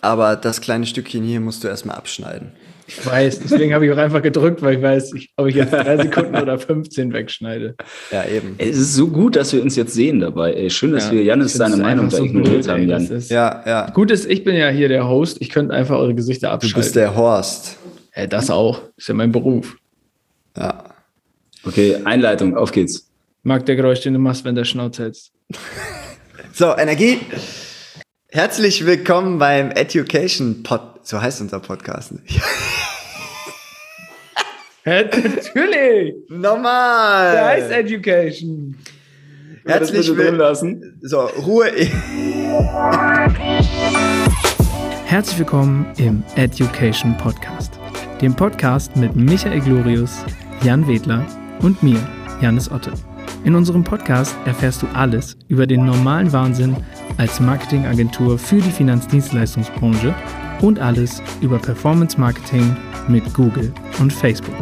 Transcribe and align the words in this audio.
aber 0.00 0.36
das 0.36 0.60
kleine 0.60 0.86
Stückchen 0.86 1.22
hier 1.24 1.40
musst 1.40 1.64
du 1.64 1.68
erstmal 1.68 1.96
abschneiden. 1.96 2.52
Ich 2.86 3.04
weiß, 3.04 3.40
deswegen 3.40 3.74
habe 3.74 3.84
ich 3.84 3.92
auch 3.92 3.98
einfach 3.98 4.22
gedrückt, 4.22 4.62
weil 4.62 4.76
ich 4.76 4.82
weiß, 4.82 5.12
ich, 5.12 5.28
ob 5.36 5.46
ich 5.48 5.56
jetzt 5.56 5.72
drei 5.74 5.96
Sekunden 6.02 6.34
oder 6.36 6.58
15 6.58 7.12
wegschneide. 7.12 7.74
Ja, 8.10 8.24
eben. 8.24 8.54
Es 8.56 8.78
ist 8.78 8.94
so 8.94 9.08
gut, 9.08 9.36
dass 9.36 9.52
wir 9.52 9.60
uns 9.60 9.76
jetzt 9.76 9.92
sehen 9.92 10.20
dabei. 10.20 10.54
Ey, 10.54 10.70
schön, 10.70 10.92
dass 10.92 11.06
Ja, 11.08 11.12
wir 11.12 11.22
Janis 11.22 11.52
seine 11.52 11.76
Meinung 11.76 12.08
so 12.10 12.24
ignoriert 12.24 12.62
blöd, 12.64 12.68
haben, 12.68 12.80
ey, 12.82 12.86
Jan. 12.88 13.06
ist- 13.06 13.30
Ja, 13.30 13.62
ja. 13.66 13.90
Gut 13.90 14.10
ist, 14.10 14.24
ich 14.30 14.42
bin 14.42 14.56
ja 14.56 14.70
hier 14.70 14.88
der 14.88 15.06
Host. 15.06 15.36
Ich 15.40 15.50
könnte 15.50 15.74
einfach 15.74 15.96
eure 15.98 16.14
Gesichter 16.14 16.48
Du 16.48 16.54
abschalten. 16.54 16.80
bist 16.80 16.96
der 16.96 17.14
Horst. 17.14 17.76
Äh, 18.12 18.26
das 18.26 18.48
auch. 18.48 18.80
Ist 18.96 19.08
ja 19.08 19.14
mein 19.14 19.32
Beruf. 19.32 19.76
Ja. 20.56 20.84
Okay, 21.66 21.96
Einleitung, 22.04 22.56
auf 22.56 22.72
geht's. 22.72 23.10
Mag 23.42 23.66
der 23.66 23.76
Geräusch, 23.76 24.00
den 24.00 24.14
du 24.14 24.18
machst, 24.18 24.46
wenn 24.46 24.54
der 24.54 24.64
Schnauz 24.64 24.98
hältst. 24.98 25.32
So, 26.54 26.76
Energie. 26.76 27.18
Herzlich 28.30 28.84
willkommen 28.84 29.38
beim 29.38 29.70
Education 29.70 30.62
Pod. 30.62 30.82
So 31.02 31.18
heißt 31.18 31.40
unser 31.40 31.60
Podcast. 31.60 32.12
Natürlich! 34.84 36.14
Normal. 36.28 37.32
Der 37.32 37.44
heißt 37.46 37.70
Education. 37.70 38.76
Herzlich 39.64 40.14
willkommen. 40.14 40.36
lassen. 40.36 40.98
So, 41.00 41.20
Ruhe. 41.20 41.70
Herzlich 45.06 45.38
willkommen 45.38 45.86
im 45.96 46.22
Education 46.36 47.16
Podcast. 47.16 47.80
Dem 48.20 48.36
Podcast 48.36 48.94
mit 48.94 49.16
Michael 49.16 49.60
Glorius, 49.60 50.18
Jan 50.62 50.86
Wedler 50.86 51.24
und 51.60 51.82
mir, 51.82 52.06
Janis 52.42 52.70
Otte. 52.70 52.92
In 53.44 53.54
unserem 53.54 53.84
Podcast 53.84 54.36
erfährst 54.44 54.82
du 54.82 54.86
alles 54.92 55.38
über 55.48 55.66
den 55.66 55.86
normalen 55.86 56.30
Wahnsinn 56.30 56.76
als 57.18 57.40
Marketingagentur 57.40 58.38
für 58.38 58.60
die 58.60 58.70
Finanzdienstleistungsbranche 58.70 60.14
und 60.62 60.78
alles 60.78 61.20
über 61.40 61.58
Performance 61.58 62.18
Marketing 62.18 62.76
mit 63.08 63.34
Google 63.34 63.72
und 63.98 64.12
Facebook. 64.12 64.54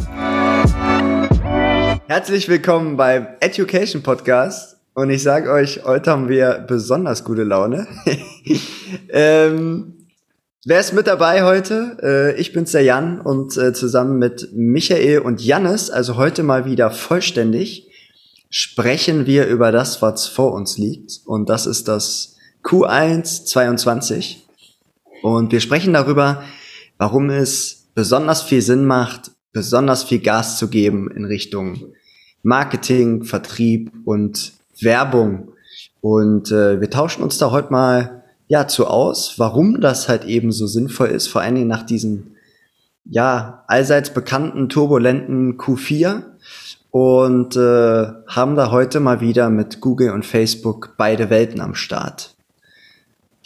Herzlich 2.08 2.48
willkommen 2.48 2.96
beim 2.96 3.26
Education 3.40 4.02
Podcast. 4.02 4.78
Und 4.94 5.10
ich 5.10 5.22
sage 5.22 5.50
euch, 5.50 5.84
heute 5.84 6.10
haben 6.10 6.30
wir 6.30 6.64
besonders 6.66 7.24
gute 7.24 7.42
Laune. 7.44 7.86
ähm, 9.10 10.06
wer 10.64 10.80
ist 10.80 10.94
mit 10.94 11.06
dabei 11.06 11.42
heute? 11.42 11.98
Äh, 12.02 12.40
ich 12.40 12.54
bin's 12.54 12.72
der 12.72 12.82
Jan 12.82 13.20
und 13.20 13.58
äh, 13.58 13.74
zusammen 13.74 14.18
mit 14.18 14.48
Michael 14.54 15.18
und 15.18 15.44
Jannis, 15.44 15.90
also 15.90 16.16
heute 16.16 16.42
mal 16.42 16.64
wieder 16.64 16.90
vollständig, 16.90 17.90
sprechen 18.48 19.26
wir 19.26 19.46
über 19.46 19.72
das, 19.72 20.00
was 20.00 20.26
vor 20.26 20.54
uns 20.54 20.78
liegt. 20.78 21.20
Und 21.26 21.50
das 21.50 21.66
ist 21.66 21.88
das 21.88 22.35
Q1 22.66 23.44
22. 23.44 24.44
Und 25.22 25.52
wir 25.52 25.60
sprechen 25.60 25.92
darüber, 25.92 26.42
warum 26.98 27.30
es 27.30 27.86
besonders 27.94 28.42
viel 28.42 28.60
Sinn 28.60 28.84
macht, 28.84 29.30
besonders 29.52 30.02
viel 30.02 30.18
Gas 30.18 30.58
zu 30.58 30.68
geben 30.68 31.08
in 31.08 31.24
Richtung 31.24 31.94
Marketing, 32.42 33.22
Vertrieb 33.22 33.92
und 34.04 34.52
Werbung. 34.80 35.52
Und 36.00 36.50
äh, 36.50 36.80
wir 36.80 36.90
tauschen 36.90 37.22
uns 37.22 37.38
da 37.38 37.52
heute 37.52 37.70
mal 37.70 38.24
ja 38.48 38.66
zu 38.66 38.88
aus, 38.88 39.38
warum 39.38 39.80
das 39.80 40.08
halt 40.08 40.24
eben 40.24 40.50
so 40.50 40.66
sinnvoll 40.66 41.08
ist, 41.08 41.28
vor 41.28 41.42
allen 41.42 41.54
Dingen 41.54 41.68
nach 41.68 41.86
diesem 41.86 42.32
ja 43.04 43.62
allseits 43.68 44.10
bekannten 44.10 44.68
turbulenten 44.68 45.56
Q4 45.56 46.22
und 46.90 47.54
äh, 47.54 48.06
haben 48.26 48.56
da 48.56 48.72
heute 48.72 48.98
mal 48.98 49.20
wieder 49.20 49.50
mit 49.50 49.80
Google 49.80 50.10
und 50.10 50.26
Facebook 50.26 50.94
beide 50.96 51.30
Welten 51.30 51.60
am 51.60 51.76
Start. 51.76 52.35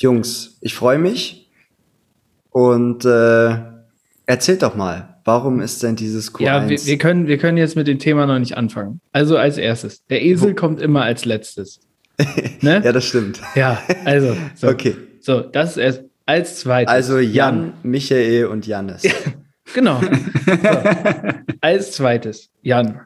Jungs, 0.01 0.57
ich 0.63 0.75
freue 0.75 0.99
mich 0.99 1.51
und 2.51 3.05
äh, 3.05 3.59
erzählt 4.25 4.63
doch 4.63 4.75
mal, 4.75 5.21
warum 5.25 5.61
ist 5.61 5.83
denn 5.83 5.95
dieses 5.95 6.35
Q1? 6.35 6.43
Ja, 6.43 6.69
wir, 6.69 6.87
wir, 6.87 6.99
können, 6.99 7.27
wir 7.27 7.37
können 7.37 7.59
jetzt 7.59 7.77
mit 7.77 7.87
dem 7.87 7.99
Thema 7.99 8.25
noch 8.27 8.39
nicht 8.39 8.57
anfangen. 8.57 9.01
Also 9.13 9.37
als 9.37 9.59
erstes. 9.59 10.07
Der 10.07 10.23
Esel 10.23 10.55
kommt 10.55 10.81
immer 10.81 11.03
als 11.03 11.25
letztes. 11.25 11.81
Ne? 12.61 12.83
ja, 12.85 12.93
das 12.93 13.07
stimmt. 13.07 13.41
Ja, 13.55 13.83
also. 14.05 14.37
So, 14.55 14.69
Okay. 14.69 14.95
So, 15.23 15.41
das 15.41 15.71
ist 15.71 15.77
erst 15.79 16.05
als 16.27 16.61
zweites. 16.61 16.93
Also 16.93 17.19
Jan, 17.19 17.73
Michael 17.83 18.47
und 18.47 18.67
Jannis. 18.67 19.03
Genau. 19.73 20.01
So. 20.01 20.53
Als 21.61 21.93
zweites, 21.93 22.51
Jan. 22.61 23.01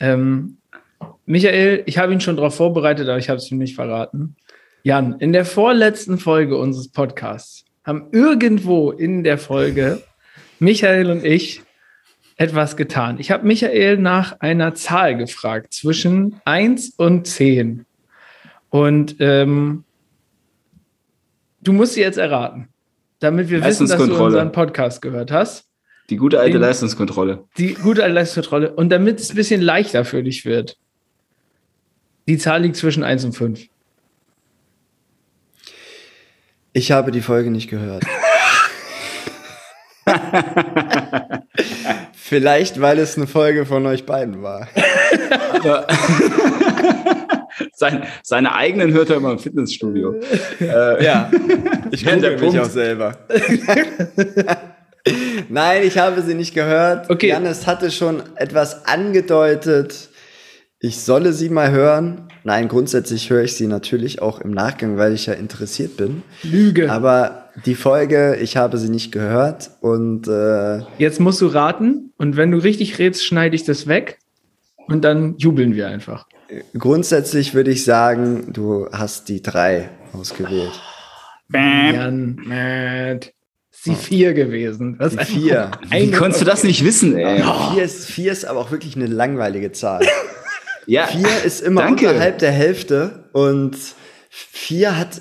Ähm, 0.00 0.58
Michael, 1.26 1.82
ich 1.86 1.98
habe 1.98 2.12
ihn 2.12 2.20
schon 2.20 2.36
darauf 2.36 2.56
vorbereitet, 2.56 3.08
aber 3.08 3.18
ich 3.18 3.28
habe 3.28 3.38
es 3.38 3.50
ihm 3.50 3.58
nicht 3.58 3.74
verraten. 3.74 4.36
Jan, 4.88 5.16
in 5.18 5.34
der 5.34 5.44
vorletzten 5.44 6.16
Folge 6.16 6.56
unseres 6.56 6.88
Podcasts 6.88 7.66
haben 7.84 8.08
irgendwo 8.10 8.90
in 8.90 9.22
der 9.22 9.36
Folge 9.36 10.02
Michael 10.60 11.10
und 11.10 11.26
ich 11.26 11.60
etwas 12.36 12.74
getan. 12.74 13.18
Ich 13.20 13.30
habe 13.30 13.46
Michael 13.46 13.98
nach 13.98 14.40
einer 14.40 14.74
Zahl 14.74 15.14
gefragt 15.18 15.74
zwischen 15.74 16.40
1 16.46 16.94
und 16.96 17.26
10. 17.26 17.84
Und 18.70 19.16
ähm, 19.18 19.84
du 21.60 21.74
musst 21.74 21.92
sie 21.92 22.00
jetzt 22.00 22.16
erraten, 22.16 22.68
damit 23.18 23.50
wir 23.50 23.62
wissen, 23.62 23.88
dass 23.88 23.98
du 24.02 24.24
unseren 24.24 24.52
Podcast 24.52 25.02
gehört 25.02 25.30
hast. 25.30 25.66
Die 26.08 26.16
gute 26.16 26.40
alte 26.40 26.52
Den- 26.52 26.62
Leistungskontrolle. 26.62 27.44
Die 27.58 27.74
gute 27.74 28.06
Leistungskontrolle. 28.06 28.74
Und 28.74 28.88
damit 28.88 29.20
es 29.20 29.28
ein 29.32 29.36
bisschen 29.36 29.60
leichter 29.60 30.06
für 30.06 30.22
dich 30.22 30.46
wird. 30.46 30.78
Die 32.26 32.38
Zahl 32.38 32.62
liegt 32.62 32.76
zwischen 32.76 33.04
1 33.04 33.26
und 33.26 33.32
5. 33.34 33.68
Ich 36.78 36.92
habe 36.92 37.10
die 37.10 37.22
Folge 37.22 37.50
nicht 37.50 37.68
gehört. 37.68 38.04
Vielleicht, 42.14 42.80
weil 42.80 43.00
es 43.00 43.16
eine 43.16 43.26
Folge 43.26 43.66
von 43.66 43.84
euch 43.84 44.06
beiden 44.06 44.44
war. 44.44 44.68
Sein, 47.74 48.04
seine 48.22 48.54
eigenen 48.54 48.92
hört 48.92 49.10
er 49.10 49.16
immer 49.16 49.32
im 49.32 49.40
Fitnessstudio. 49.40 50.20
äh, 50.60 51.04
Ja, 51.04 51.28
ich 51.90 52.04
google 52.04 52.30
mich 52.30 52.40
Punkt. 52.40 52.60
auch 52.60 52.64
selber. 52.70 53.18
Nein, 55.48 55.82
ich 55.82 55.98
habe 55.98 56.22
sie 56.22 56.34
nicht 56.34 56.54
gehört. 56.54 57.10
Okay. 57.10 57.30
Jannis 57.30 57.66
hatte 57.66 57.90
schon 57.90 58.22
etwas 58.36 58.86
angedeutet. 58.86 60.10
Ich 60.78 61.00
solle 61.00 61.32
sie 61.32 61.48
mal 61.48 61.72
hören. 61.72 62.27
Nein, 62.48 62.68
grundsätzlich 62.68 63.28
höre 63.28 63.42
ich 63.42 63.56
sie 63.56 63.66
natürlich 63.66 64.22
auch 64.22 64.40
im 64.40 64.52
Nachgang, 64.52 64.96
weil 64.96 65.12
ich 65.12 65.26
ja 65.26 65.34
interessiert 65.34 65.98
bin. 65.98 66.22
Lüge. 66.42 66.90
Aber 66.90 67.50
die 67.66 67.74
Folge, 67.74 68.36
ich 68.40 68.56
habe 68.56 68.78
sie 68.78 68.88
nicht 68.88 69.12
gehört 69.12 69.72
und 69.82 70.28
äh, 70.28 70.78
Jetzt 70.96 71.20
musst 71.20 71.42
du 71.42 71.46
raten. 71.48 72.14
Und 72.16 72.38
wenn 72.38 72.50
du 72.50 72.56
richtig 72.56 72.98
rätst, 72.98 73.22
schneide 73.26 73.54
ich 73.54 73.64
das 73.64 73.86
weg. 73.86 74.16
Und 74.86 75.04
dann 75.04 75.36
jubeln 75.36 75.74
wir 75.74 75.88
einfach. 75.88 76.26
grundsätzlich 76.78 77.52
würde 77.52 77.70
ich 77.70 77.84
sagen, 77.84 78.50
du 78.50 78.88
hast 78.92 79.28
die 79.28 79.42
drei 79.42 79.90
ausgewählt. 80.14 80.72
Jan, 81.52 82.40
Matt. 82.46 83.34
Ist 83.70 83.84
die 83.84 83.94
4 83.94 84.32
gewesen. 84.32 84.96
Was 84.98 85.14
Die 85.14 85.24
vier. 85.26 85.70
Wie 85.90 86.10
konntest 86.12 86.40
du 86.40 86.46
das 86.46 86.64
nicht 86.64 86.82
wissen, 86.82 87.14
ey? 87.14 87.42
Vier, 87.74 87.82
ist, 87.82 88.06
vier 88.06 88.32
ist 88.32 88.46
aber 88.46 88.60
auch 88.60 88.70
wirklich 88.70 88.96
eine 88.96 89.06
langweilige 89.06 89.70
Zahl. 89.72 90.00
Ja, 90.88 91.06
Vier 91.06 91.44
ist 91.44 91.60
immer 91.60 91.82
Danke. 91.82 92.08
unterhalb 92.08 92.38
der 92.38 92.50
Hälfte 92.50 93.28
und 93.32 93.76
vier 94.30 94.96
hat 94.96 95.20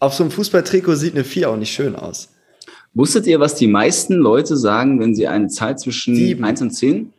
auf 0.00 0.14
so 0.14 0.24
einem 0.24 0.32
Fußballtrikot 0.32 0.96
sieht 0.96 1.14
eine 1.14 1.22
vier 1.22 1.48
auch 1.48 1.56
nicht 1.56 1.72
schön 1.72 1.94
aus. 1.94 2.34
Wusstet 2.92 3.26
ihr, 3.28 3.38
was 3.38 3.54
die 3.54 3.68
meisten 3.68 4.14
Leute 4.14 4.56
sagen, 4.56 4.98
wenn 4.98 5.14
sie 5.14 5.28
eine 5.28 5.46
Zahl 5.46 5.78
zwischen 5.78 6.16
Sieben. 6.16 6.44
1 6.44 6.62
und 6.62 6.70
10? 6.72 7.12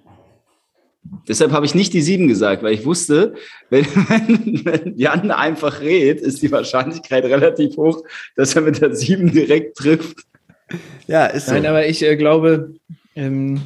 Deshalb 1.30 1.54
habe 1.54 1.66
ich 1.66 1.76
nicht 1.76 1.94
die 1.94 2.02
7 2.02 2.28
gesagt, 2.28 2.62
weil 2.62 2.74
ich 2.74 2.86
wusste, 2.86 3.36
wenn, 3.70 3.86
wenn, 3.86 4.66
wenn 4.66 4.98
Jan 4.98 5.32
einfach 5.32 5.80
redet, 5.80 6.26
ist 6.26 6.42
die 6.42 6.52
Wahrscheinlichkeit 6.52 7.24
relativ 7.24 7.78
hoch, 7.78 8.04
dass 8.36 8.54
er 8.56 8.64
mit 8.64 8.82
der 8.82 8.94
7 8.94 9.32
direkt 9.32 9.78
trifft. 9.78 10.18
Ja, 11.08 11.28
ist 11.28 11.46
so. 11.48 11.54
Nein, 11.54 11.68
aber 11.68 11.88
ich 11.88 12.04
äh, 12.04 12.18
glaube, 12.18 12.74
ähm, 13.16 13.62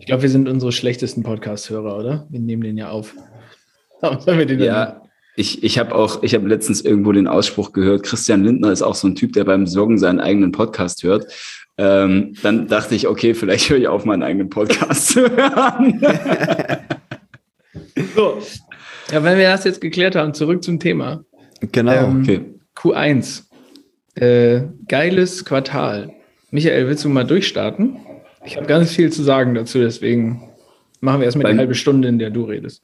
ich 0.00 0.06
glaube, 0.06 0.22
wir 0.22 0.30
sind 0.30 0.48
unsere 0.48 0.72
schlechtesten 0.72 1.22
Podcast-Hörer, 1.22 1.96
oder? 1.96 2.26
Wir 2.30 2.40
nehmen 2.40 2.62
den 2.62 2.78
ja 2.78 2.88
auf. 2.88 3.14
Den 4.26 4.60
Ja, 4.60 5.02
ich, 5.36 5.62
ich 5.62 5.78
habe 5.78 5.94
auch, 5.94 6.22
ich 6.22 6.34
habe 6.34 6.48
letztens 6.48 6.80
irgendwo 6.80 7.12
den 7.12 7.26
Ausspruch 7.26 7.72
gehört, 7.72 8.02
Christian 8.02 8.42
Lindner 8.42 8.72
ist 8.72 8.80
auch 8.80 8.94
so 8.94 9.06
ein 9.08 9.14
Typ, 9.14 9.34
der 9.34 9.44
beim 9.44 9.66
Joggen 9.66 9.98
seinen 9.98 10.20
eigenen 10.20 10.52
Podcast 10.52 11.02
hört. 11.02 11.26
Ähm, 11.76 12.32
dann 12.42 12.66
dachte 12.66 12.94
ich, 12.94 13.08
okay, 13.08 13.34
vielleicht 13.34 13.68
höre 13.68 13.76
ich 13.76 13.88
auf, 13.88 14.06
meinen 14.06 14.22
eigenen 14.22 14.48
Podcast 14.48 15.08
zu 15.08 15.20
hören. 15.28 16.00
So. 18.16 18.38
Ja, 19.12 19.22
wenn 19.22 19.38
wir 19.38 19.48
das 19.50 19.64
jetzt 19.64 19.80
geklärt 19.80 20.16
haben, 20.16 20.34
zurück 20.34 20.64
zum 20.64 20.80
Thema. 20.80 21.24
Genau. 21.60 21.92
Ähm, 21.92 22.22
Okay. 22.22 22.44
Q1. 22.74 23.44
Äh, 24.16 24.62
geiles 24.88 25.44
Quartal. 25.44 26.12
Michael, 26.50 26.88
willst 26.88 27.04
du 27.04 27.08
mal 27.08 27.24
durchstarten? 27.24 27.98
Ich 28.50 28.56
habe 28.56 28.66
ganz 28.66 28.90
viel 28.90 29.12
zu 29.12 29.22
sagen 29.22 29.54
dazu, 29.54 29.78
deswegen 29.78 30.42
machen 31.00 31.20
wir 31.20 31.26
erstmal 31.26 31.52
die 31.52 31.58
halbe 31.58 31.76
Stunde, 31.76 32.08
in 32.08 32.18
der 32.18 32.30
du 32.30 32.42
redest. 32.42 32.82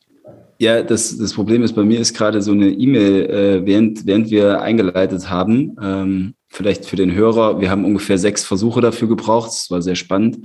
Ja, 0.58 0.80
das, 0.80 1.18
das 1.18 1.34
Problem 1.34 1.64
ist, 1.64 1.72
bei 1.72 1.82
mir 1.82 1.98
ist 1.98 2.16
gerade 2.16 2.40
so 2.40 2.52
eine 2.52 2.68
E-Mail, 2.68 3.26
äh, 3.26 3.66
während, 3.66 4.06
während 4.06 4.30
wir 4.30 4.62
eingeleitet 4.62 5.28
haben. 5.28 5.76
Ähm, 5.82 6.34
vielleicht 6.46 6.84
für 6.84 6.94
den 6.94 7.12
Hörer, 7.12 7.60
wir 7.60 7.68
haben 7.68 7.84
ungefähr 7.84 8.16
sechs 8.16 8.44
Versuche 8.44 8.80
dafür 8.80 9.08
gebraucht. 9.08 9.48
Das 9.48 9.68
war 9.68 9.82
sehr 9.82 9.96
spannend. 9.96 10.38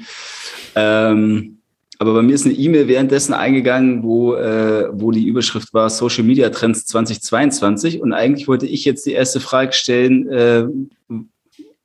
Ähm, 0.74 1.60
aber 2.00 2.16
bei 2.16 2.24
mir 2.24 2.34
ist 2.34 2.48
eine 2.48 2.56
E-Mail 2.56 2.88
währenddessen 2.88 3.36
eingegangen, 3.36 4.02
wo, 4.02 4.34
äh, 4.34 4.90
wo 4.92 5.12
die 5.12 5.28
Überschrift 5.28 5.72
war 5.72 5.92
Social 5.92 6.24
Media 6.24 6.50
Trends 6.50 6.88
2022. 6.88 8.02
Und 8.02 8.12
eigentlich 8.12 8.48
wollte 8.48 8.66
ich 8.66 8.86
jetzt 8.86 9.06
die 9.06 9.14
erste 9.14 9.40
Frage 9.40 9.74
stellen 9.74 10.28
äh, 10.30 10.66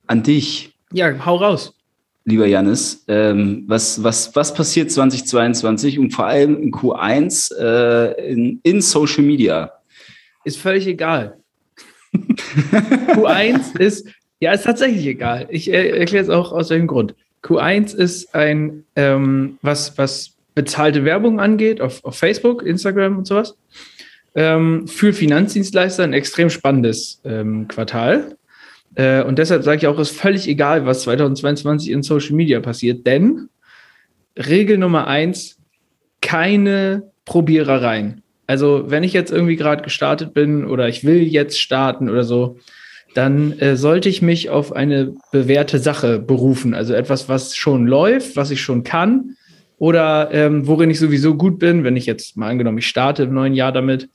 an 0.07 0.23
dich. 0.23 0.73
Ja, 0.91 1.23
hau 1.23 1.35
raus 1.35 1.76
lieber 2.27 2.45
Janis. 2.45 3.05
Ähm, 3.07 3.63
was, 3.67 4.03
was, 4.03 4.35
was 4.35 4.53
passiert 4.53 4.91
2022 4.91 5.97
und 5.97 6.11
vor 6.11 6.27
allem 6.27 6.61
in 6.61 6.71
Q1 6.71 7.55
äh, 7.57 8.31
in, 8.31 8.59
in 8.63 8.81
Social 8.81 9.23
Media? 9.23 9.71
Ist 10.43 10.57
völlig 10.57 10.85
egal. 10.87 11.37
Q1 12.13 13.79
ist, 13.79 14.09
ja, 14.39 14.51
ist 14.51 14.63
tatsächlich 14.63 15.05
egal. 15.05 15.47
Ich 15.49 15.71
äh, 15.71 15.97
erkläre 15.97 16.23
es 16.23 16.29
auch 16.29 16.51
aus 16.51 16.69
welchem 16.69 16.87
Grund. 16.87 17.15
Q1 17.43 17.95
ist 17.95 18.35
ein, 18.35 18.83
ähm, 18.97 19.57
was, 19.61 19.97
was 19.97 20.33
bezahlte 20.53 21.05
Werbung 21.05 21.39
angeht, 21.39 21.79
auf, 21.79 22.03
auf 22.03 22.17
Facebook, 22.17 22.61
Instagram 22.61 23.19
und 23.19 23.27
sowas, 23.27 23.55
ähm, 24.35 24.85
für 24.87 25.13
Finanzdienstleister 25.13 26.03
ein 26.03 26.13
extrem 26.13 26.49
spannendes 26.49 27.21
ähm, 27.23 27.69
Quartal. 27.69 28.36
Äh, 28.97 29.21
und 29.21 29.37
deshalb 29.37 29.63
sage 29.63 29.77
ich 29.77 29.87
auch, 29.87 29.99
es 29.99 30.11
ist 30.11 30.19
völlig 30.19 30.47
egal, 30.47 30.85
was 30.85 31.03
2022 31.03 31.91
in 31.91 32.01
Social 32.01 32.35
Media 32.35 32.59
passiert, 32.59 33.05
denn 33.05 33.49
Regel 34.35 34.79
Nummer 34.79 35.07
eins, 35.07 35.57
keine 36.21 37.11
Probierereien. 37.25 38.23
Also 38.47 38.85
wenn 38.87 39.03
ich 39.03 39.13
jetzt 39.13 39.31
irgendwie 39.31 39.55
gerade 39.55 39.83
gestartet 39.83 40.33
bin 40.33 40.65
oder 40.65 40.89
ich 40.89 41.03
will 41.03 41.21
jetzt 41.21 41.59
starten 41.59 42.09
oder 42.09 42.23
so, 42.23 42.57
dann 43.13 43.57
äh, 43.59 43.75
sollte 43.77 44.09
ich 44.09 44.21
mich 44.21 44.49
auf 44.49 44.73
eine 44.73 45.13
bewährte 45.31 45.77
Sache 45.77 46.17
berufen. 46.17 46.73
Also 46.73 46.93
etwas, 46.93 47.29
was 47.29 47.55
schon 47.55 47.85
läuft, 47.85 48.35
was 48.35 48.49
ich 48.49 48.61
schon 48.61 48.83
kann 48.83 49.35
oder 49.77 50.29
ähm, 50.31 50.65
worin 50.65 50.89
ich 50.89 50.99
sowieso 50.99 51.35
gut 51.35 51.59
bin, 51.59 51.83
wenn 51.83 51.97
ich 51.97 52.07
jetzt 52.07 52.35
mal 52.35 52.49
angenommen, 52.49 52.79
ich 52.79 52.87
starte 52.87 53.23
im 53.23 53.33
neuen 53.33 53.53
Jahr 53.53 53.71
damit. 53.71 54.09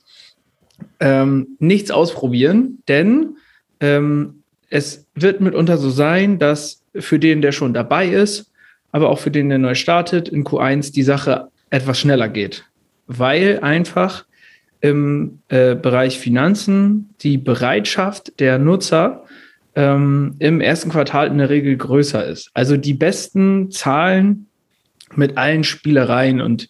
Ähm, 0.99 1.55
nichts 1.59 1.91
ausprobieren, 1.91 2.79
denn 2.87 3.37
ähm, 3.79 4.42
es 4.73 5.05
wird 5.13 5.39
mitunter 5.39 5.77
so 5.77 5.91
sein, 5.91 6.39
dass 6.39 6.81
für 6.95 7.19
den, 7.19 7.43
der 7.43 7.51
schon 7.51 7.75
dabei 7.75 8.07
ist, 8.07 8.51
aber 8.91 9.09
auch 9.09 9.19
für 9.19 9.29
den, 9.29 9.49
der 9.49 9.59
neu 9.59 9.75
startet, 9.75 10.29
in 10.29 10.43
Q1 10.43 10.91
die 10.93 11.03
Sache 11.03 11.49
etwas 11.69 11.99
schneller 11.99 12.27
geht. 12.27 12.65
Weil 13.05 13.59
einfach 13.59 14.25
im 14.81 15.41
äh, 15.49 15.75
Bereich 15.75 16.17
Finanzen 16.17 17.13
die 17.21 17.37
Bereitschaft 17.37 18.39
der 18.39 18.57
Nutzer 18.57 19.25
ähm, 19.75 20.37
im 20.39 20.59
ersten 20.59 20.89
Quartal 20.89 21.27
in 21.27 21.37
der 21.37 21.51
Regel 21.51 21.77
größer 21.77 22.25
ist. 22.25 22.49
Also 22.55 22.75
die 22.75 22.95
besten 22.95 23.69
Zahlen 23.69 24.47
mit 25.15 25.37
allen 25.37 25.63
Spielereien 25.63 26.41
und 26.41 26.67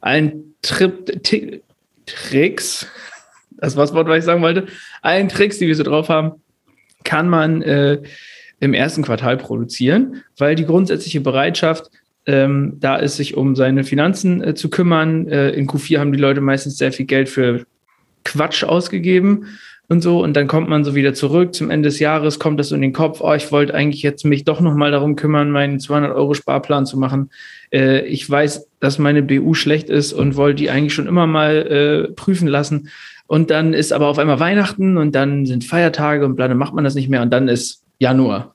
allen 0.00 0.54
Tri 0.62 1.60
Tricks, 2.06 2.86
das 3.58 3.76
war 3.76 3.84
das 3.84 3.94
Wort, 3.94 4.08
was 4.08 4.20
ich 4.20 4.24
sagen 4.24 4.40
wollte, 4.40 4.68
allen 5.02 5.28
Tricks, 5.28 5.58
die 5.58 5.66
wir 5.66 5.76
so 5.76 5.82
drauf 5.82 6.08
haben, 6.08 6.41
kann 7.04 7.28
man 7.28 7.62
äh, 7.62 8.02
im 8.60 8.74
ersten 8.74 9.02
Quartal 9.02 9.36
produzieren, 9.36 10.22
weil 10.38 10.54
die 10.54 10.66
grundsätzliche 10.66 11.20
Bereitschaft 11.20 11.90
ähm, 12.26 12.76
da 12.78 12.96
ist, 12.96 13.16
sich 13.16 13.36
um 13.36 13.56
seine 13.56 13.84
Finanzen 13.84 14.42
äh, 14.42 14.54
zu 14.54 14.70
kümmern. 14.70 15.26
Äh, 15.26 15.50
in 15.50 15.66
Q4 15.66 15.98
haben 15.98 16.12
die 16.12 16.20
Leute 16.20 16.40
meistens 16.40 16.78
sehr 16.78 16.92
viel 16.92 17.06
Geld 17.06 17.28
für 17.28 17.64
Quatsch 18.24 18.62
ausgegeben 18.62 19.46
und 19.92 20.00
so. 20.00 20.22
Und 20.22 20.34
dann 20.34 20.48
kommt 20.48 20.68
man 20.68 20.84
so 20.84 20.94
wieder 20.94 21.14
zurück. 21.14 21.54
Zum 21.54 21.70
Ende 21.70 21.88
des 21.88 22.00
Jahres 22.00 22.38
kommt 22.38 22.58
das 22.58 22.72
in 22.72 22.80
den 22.80 22.92
Kopf, 22.92 23.20
oh, 23.20 23.34
ich 23.34 23.52
wollte 23.52 23.74
eigentlich 23.74 24.02
jetzt 24.02 24.24
mich 24.24 24.44
doch 24.44 24.60
nochmal 24.60 24.90
darum 24.90 25.14
kümmern, 25.14 25.50
meinen 25.50 25.78
200 25.78 26.16
Euro 26.16 26.34
Sparplan 26.34 26.86
zu 26.86 26.98
machen. 26.98 27.30
Äh, 27.70 28.00
ich 28.06 28.28
weiß, 28.28 28.68
dass 28.80 28.98
meine 28.98 29.22
BU 29.22 29.54
schlecht 29.54 29.90
ist 29.90 30.12
und 30.12 30.36
wollte 30.36 30.56
die 30.56 30.70
eigentlich 30.70 30.94
schon 30.94 31.06
immer 31.06 31.26
mal 31.26 32.08
äh, 32.08 32.12
prüfen 32.14 32.48
lassen. 32.48 32.88
Und 33.26 33.50
dann 33.50 33.74
ist 33.74 33.92
aber 33.92 34.08
auf 34.08 34.18
einmal 34.18 34.40
Weihnachten 34.40 34.96
und 34.96 35.14
dann 35.14 35.46
sind 35.46 35.64
Feiertage 35.64 36.24
und 36.24 36.40
dann 36.40 36.56
macht 36.56 36.74
man 36.74 36.84
das 36.84 36.94
nicht 36.94 37.08
mehr 37.08 37.22
und 37.22 37.30
dann 37.30 37.48
ist 37.48 37.84
Januar. 37.98 38.54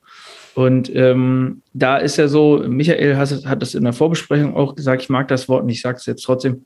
Und 0.56 0.94
ähm, 0.96 1.62
da 1.74 1.98
ist 1.98 2.18
ja 2.18 2.28
so, 2.28 2.64
Michael 2.68 3.16
hat, 3.16 3.46
hat 3.46 3.62
das 3.62 3.76
in 3.76 3.84
der 3.84 3.94
Vorbesprechung 3.94 4.56
auch 4.56 4.76
gesagt, 4.76 5.04
ich 5.04 5.10
mag 5.10 5.28
das 5.28 5.48
Wort 5.48 5.64
und 5.64 5.70
ich 5.70 5.82
sage 5.82 5.98
es 5.98 6.08
jetzt 6.08 6.24
trotzdem, 6.24 6.66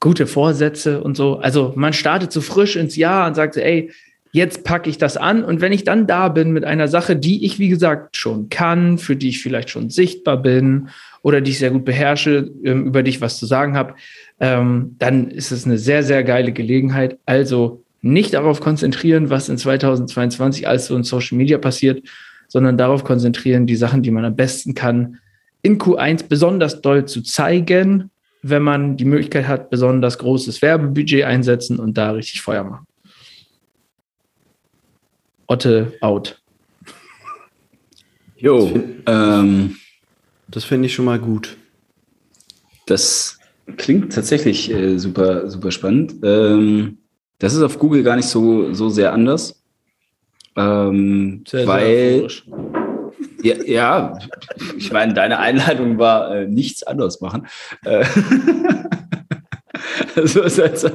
gute 0.00 0.26
Vorsätze 0.26 1.02
und 1.02 1.16
so. 1.16 1.36
Also 1.36 1.72
man 1.76 1.92
startet 1.92 2.32
so 2.32 2.40
frisch 2.40 2.76
ins 2.76 2.96
Jahr 2.96 3.26
und 3.26 3.34
sagt, 3.34 3.56
ey, 3.56 3.90
jetzt 4.36 4.64
packe 4.64 4.90
ich 4.90 4.98
das 4.98 5.16
an. 5.16 5.42
Und 5.42 5.62
wenn 5.62 5.72
ich 5.72 5.82
dann 5.82 6.06
da 6.06 6.28
bin 6.28 6.52
mit 6.52 6.64
einer 6.64 6.88
Sache, 6.88 7.16
die 7.16 7.46
ich, 7.46 7.58
wie 7.58 7.70
gesagt, 7.70 8.18
schon 8.18 8.50
kann, 8.50 8.98
für 8.98 9.16
die 9.16 9.30
ich 9.30 9.42
vielleicht 9.42 9.70
schon 9.70 9.88
sichtbar 9.88 10.36
bin 10.40 10.90
oder 11.22 11.40
die 11.40 11.52
ich 11.52 11.58
sehr 11.58 11.70
gut 11.70 11.86
beherrsche, 11.86 12.50
ähm, 12.62 12.86
über 12.86 13.02
die 13.02 13.10
ich 13.10 13.22
was 13.22 13.38
zu 13.38 13.46
sagen 13.46 13.76
habe, 13.76 13.94
ähm, 14.38 14.94
dann 14.98 15.30
ist 15.30 15.52
es 15.52 15.64
eine 15.64 15.78
sehr, 15.78 16.02
sehr 16.02 16.22
geile 16.22 16.52
Gelegenheit. 16.52 17.18
Also 17.24 17.82
nicht 18.02 18.34
darauf 18.34 18.60
konzentrieren, 18.60 19.30
was 19.30 19.48
in 19.48 19.56
2022 19.56 20.68
alles 20.68 20.86
so 20.86 20.96
in 20.96 21.02
Social 21.02 21.38
Media 21.38 21.56
passiert, 21.56 22.06
sondern 22.46 22.76
darauf 22.76 23.04
konzentrieren, 23.04 23.66
die 23.66 23.74
Sachen, 23.74 24.02
die 24.02 24.10
man 24.10 24.26
am 24.26 24.36
besten 24.36 24.74
kann, 24.74 25.18
in 25.62 25.78
Q1 25.78 26.28
besonders 26.28 26.82
doll 26.82 27.06
zu 27.06 27.22
zeigen, 27.22 28.10
wenn 28.42 28.62
man 28.62 28.98
die 28.98 29.06
Möglichkeit 29.06 29.48
hat, 29.48 29.70
besonders 29.70 30.18
großes 30.18 30.60
Werbebudget 30.60 31.24
einsetzen 31.24 31.78
und 31.78 31.96
da 31.96 32.10
richtig 32.10 32.42
Feuer 32.42 32.62
machen. 32.64 32.86
Otte 35.46 35.92
out. 36.00 36.40
Jo, 38.36 38.80
ähm, 39.06 39.76
das 40.48 40.64
finde 40.64 40.86
ich 40.86 40.94
schon 40.94 41.06
mal 41.06 41.18
gut. 41.18 41.56
Das 42.86 43.36
Klingt 43.76 44.12
tatsächlich 44.12 44.70
äh, 44.70 44.96
super, 44.96 45.50
super 45.50 45.72
spannend. 45.72 46.14
Ähm, 46.22 46.98
das 47.38 47.52
ist 47.52 47.62
auf 47.62 47.78
Google 47.78 48.04
gar 48.04 48.14
nicht 48.14 48.28
so, 48.28 48.72
so 48.72 48.88
sehr 48.88 49.12
anders. 49.12 49.60
Ähm, 50.54 51.42
sehr, 51.46 51.66
weil, 51.66 52.28
sehr 52.28 53.56
ja, 53.56 53.64
ja, 53.64 54.18
ich 54.76 54.92
meine, 54.92 55.14
deine 55.14 55.40
Einleitung 55.40 55.98
war 55.98 56.34
äh, 56.34 56.46
nichts 56.46 56.84
anderes 56.84 57.20
machen. 57.20 57.48
Äh, 57.84 58.04
so 60.24 60.42
ist 60.42 60.58
halt 60.58 60.92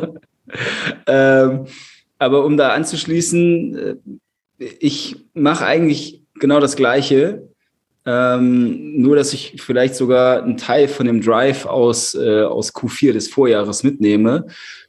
ähm, 1.07 1.65
aber 2.18 2.45
um 2.45 2.56
da 2.56 2.69
anzuschließen, 2.69 3.77
äh, 3.77 3.95
ich 4.79 5.15
mache 5.33 5.65
eigentlich 5.65 6.23
genau 6.35 6.59
das 6.59 6.75
Gleiche, 6.75 7.49
ähm, 8.06 8.99
nur, 8.99 9.15
dass 9.15 9.33
ich 9.33 9.61
vielleicht 9.61 9.95
sogar 9.95 10.44
einen 10.44 10.57
Teil 10.57 10.87
von 10.87 11.06
dem 11.06 11.21
Drive 11.21 11.65
aus, 11.65 12.15
äh, 12.15 12.41
aus 12.41 12.73
Q4 12.73 13.13
des 13.13 13.27
Vorjahres 13.27 13.83
mitnehme, 13.83 14.47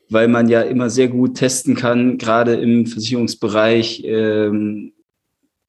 weil 0.08 0.28
man 0.28 0.48
ja 0.48 0.62
immer 0.62 0.88
sehr 0.88 1.08
gut 1.08 1.36
testen 1.36 1.74
kann, 1.74 2.16
gerade 2.16 2.54
im 2.54 2.86
Versicherungsbereich 2.86 4.02
ähm, 4.06 4.92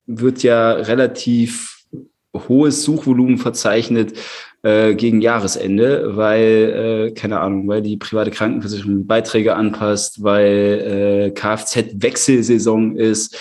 wird 0.06 0.44
ja 0.44 0.72
relativ 0.74 1.84
hohes 2.34 2.84
Suchvolumen 2.84 3.38
verzeichnet 3.38 4.14
äh, 4.64 4.96
gegen 4.96 5.22
Jahresende, 5.22 6.16
weil, 6.16 7.10
äh, 7.10 7.12
keine 7.14 7.40
Ahnung, 7.42 7.68
weil 7.68 7.82
die 7.82 7.98
private 7.98 8.32
Krankenversicherung 8.32 9.06
Beiträge 9.06 9.56
anpasst, 9.56 10.24
weil 10.24 11.28
äh, 11.28 11.32
Kfz-Wechselsaison 11.32 12.96
ist 12.96 13.38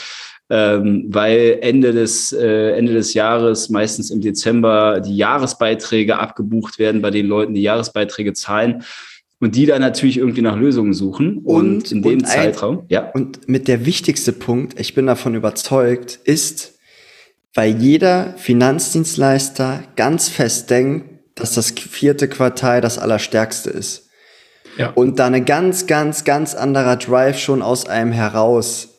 ähm, 0.52 1.06
weil 1.08 1.60
Ende 1.62 1.94
des, 1.94 2.30
äh, 2.30 2.72
Ende 2.76 2.92
des 2.92 3.14
Jahres, 3.14 3.70
meistens 3.70 4.10
im 4.10 4.20
Dezember, 4.20 5.00
die 5.00 5.16
Jahresbeiträge 5.16 6.18
abgebucht 6.18 6.78
werden 6.78 7.00
bei 7.00 7.10
den 7.10 7.24
Leuten, 7.24 7.54
die 7.54 7.62
Jahresbeiträge 7.62 8.34
zahlen. 8.34 8.84
Und 9.40 9.56
die 9.56 9.64
dann 9.64 9.80
natürlich 9.80 10.18
irgendwie 10.18 10.42
nach 10.42 10.56
Lösungen 10.56 10.92
suchen. 10.92 11.38
Und, 11.38 11.68
und 11.68 11.92
in 11.92 12.02
dem 12.02 12.18
und 12.18 12.26
Zeitraum, 12.26 12.80
ein, 12.80 12.84
ja. 12.90 13.10
Und 13.12 13.48
mit 13.48 13.66
der 13.66 13.86
wichtigste 13.86 14.32
Punkt, 14.32 14.78
ich 14.78 14.94
bin 14.94 15.06
davon 15.06 15.34
überzeugt, 15.34 16.20
ist, 16.22 16.78
weil 17.54 17.74
jeder 17.78 18.34
Finanzdienstleister 18.36 19.82
ganz 19.96 20.28
fest 20.28 20.68
denkt, 20.68 21.06
dass 21.34 21.54
das 21.54 21.70
vierte 21.70 22.28
Quartal 22.28 22.82
das 22.82 22.98
allerstärkste 22.98 23.70
ist. 23.70 24.10
Ja. 24.76 24.90
Und 24.90 25.18
da 25.18 25.26
eine 25.26 25.42
ganz, 25.42 25.86
ganz, 25.86 26.24
ganz 26.24 26.54
anderer 26.54 26.96
Drive 26.96 27.38
schon 27.38 27.62
aus 27.62 27.88
einem 27.88 28.12
heraus 28.12 28.91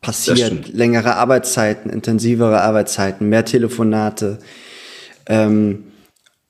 passiert. 0.00 0.68
Längere 0.68 1.16
Arbeitszeiten, 1.16 1.90
intensivere 1.90 2.62
Arbeitszeiten, 2.62 3.28
mehr 3.28 3.44
Telefonate. 3.44 4.38
Ähm, 5.26 5.84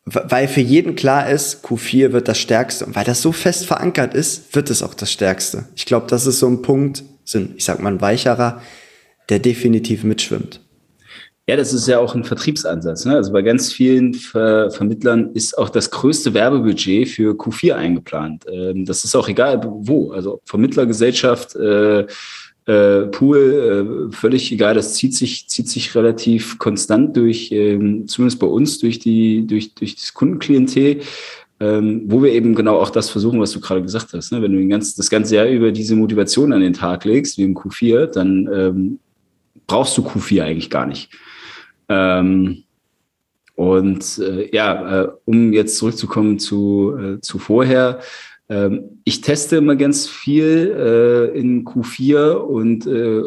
weil 0.05 0.49
für 0.49 0.61
jeden 0.61 0.97
klar 0.97 1.29
ist, 1.29 1.65
Q4 1.65 2.13
wird 2.13 2.29
das 2.29 2.39
Stärkste. 2.39 2.87
Und 2.87 2.97
weil 2.97 3.05
das 3.05 3.23
so 3.23 3.33
fest 3.33 3.67
verankert 3.67 4.15
ist, 4.15 4.55
wird 4.55 4.71
es 4.71 4.83
auch 4.83 4.95
das 4.95 5.13
Stärkste. 5.13 5.67
Ich 5.77 5.87
glaube, 5.87 6.07
das 6.09 6.27
ist 6.27 6.39
so 6.39 6.49
ein 6.49 6.63
Punkt, 6.63 7.05
sind, 7.25 7.57
ich 7.57 7.65
sag 7.65 7.81
mal, 7.81 7.93
ein 7.93 8.01
weicherer, 8.01 8.61
der 9.29 9.39
definitiv 9.39 10.03
mitschwimmt. 10.03 10.61
Ja, 11.47 11.57
das 11.57 11.73
ist 11.73 11.89
ja 11.89 11.99
auch 11.99 12.15
ein 12.15 12.25
Vertriebsansatz. 12.25 13.05
Ne? 13.05 13.17
Also 13.17 13.33
bei 13.33 13.43
ganz 13.43 13.73
vielen 13.73 14.15
Ver 14.15 14.71
Vermittlern 14.71 15.31
ist 15.35 15.59
auch 15.59 15.69
das 15.69 15.91
größte 15.91 16.33
Werbebudget 16.33 17.09
für 17.09 17.33
Q4 17.35 17.75
eingeplant. 17.75 18.45
Ähm, 18.49 18.85
das 18.85 19.05
ist 19.05 19.17
auch 19.17 19.29
egal 19.29 19.61
wo. 19.65 20.13
Also 20.13 20.41
Vermittlergesellschaft, 20.45 21.57
äh, 21.57 22.07
äh, 22.67 23.03
Pool, 23.07 24.11
äh, 24.11 24.15
völlig 24.15 24.53
egal. 24.53 24.75
Das 24.75 24.95
zieht 24.95 25.15
sich, 25.15 25.49
zieht 25.49 25.69
sich 25.69 25.95
relativ 25.95 26.59
konstant 26.59 27.17
durch, 27.17 27.51
ähm, 27.53 28.07
zumindest 28.07 28.41
bei 28.41 28.47
uns, 28.47 28.79
durch 28.79 28.99
die, 28.99 29.47
durch, 29.47 29.75
durch 29.75 29.97
das 29.97 30.15
Kundenklientel. 30.15 31.01
Ähm, 31.63 32.05
wo 32.07 32.23
wir 32.23 32.33
eben 32.33 32.55
genau 32.55 32.79
auch 32.79 32.89
das 32.89 33.11
versuchen, 33.11 33.39
was 33.39 33.53
du 33.53 33.61
gerade 33.61 33.83
gesagt 33.83 34.15
hast. 34.15 34.33
Ne? 34.33 34.41
Wenn 34.41 34.53
du 34.53 34.67
ganzen, 34.67 34.95
das 34.97 35.11
ganze 35.11 35.37
Jahr 35.37 35.47
über 35.47 35.73
diese 35.73 35.95
Motivation 35.95 36.55
an 36.55 36.63
den 36.63 36.73
Tag 36.73 37.05
legst, 37.05 37.37
wie 37.37 37.43
im 37.43 37.55
Q4, 37.55 38.07
dann 38.07 38.49
ähm, 38.51 38.99
brauchst 39.67 39.99
du 39.99 40.03
Q4 40.03 40.45
eigentlich 40.45 40.71
gar 40.71 40.87
nicht. 40.87 41.11
Ähm, 41.91 42.65
und 43.57 44.19
äh, 44.21 44.49
ja, 44.57 45.03
äh, 45.03 45.09
um 45.27 45.53
jetzt 45.53 45.77
zurückzukommen 45.77 46.39
zu, 46.39 46.97
äh, 46.99 47.21
zu 47.21 47.39
vorher, 47.39 48.01
ähm, 48.51 49.01
ich 49.05 49.23
teste 49.23 49.57
immer 49.57 49.77
ganz 49.77 50.07
viel 50.07 50.75
äh, 50.77 51.39
in 51.39 51.65
Q4 51.65 52.33
und 52.33 52.87
äh, 52.87 53.23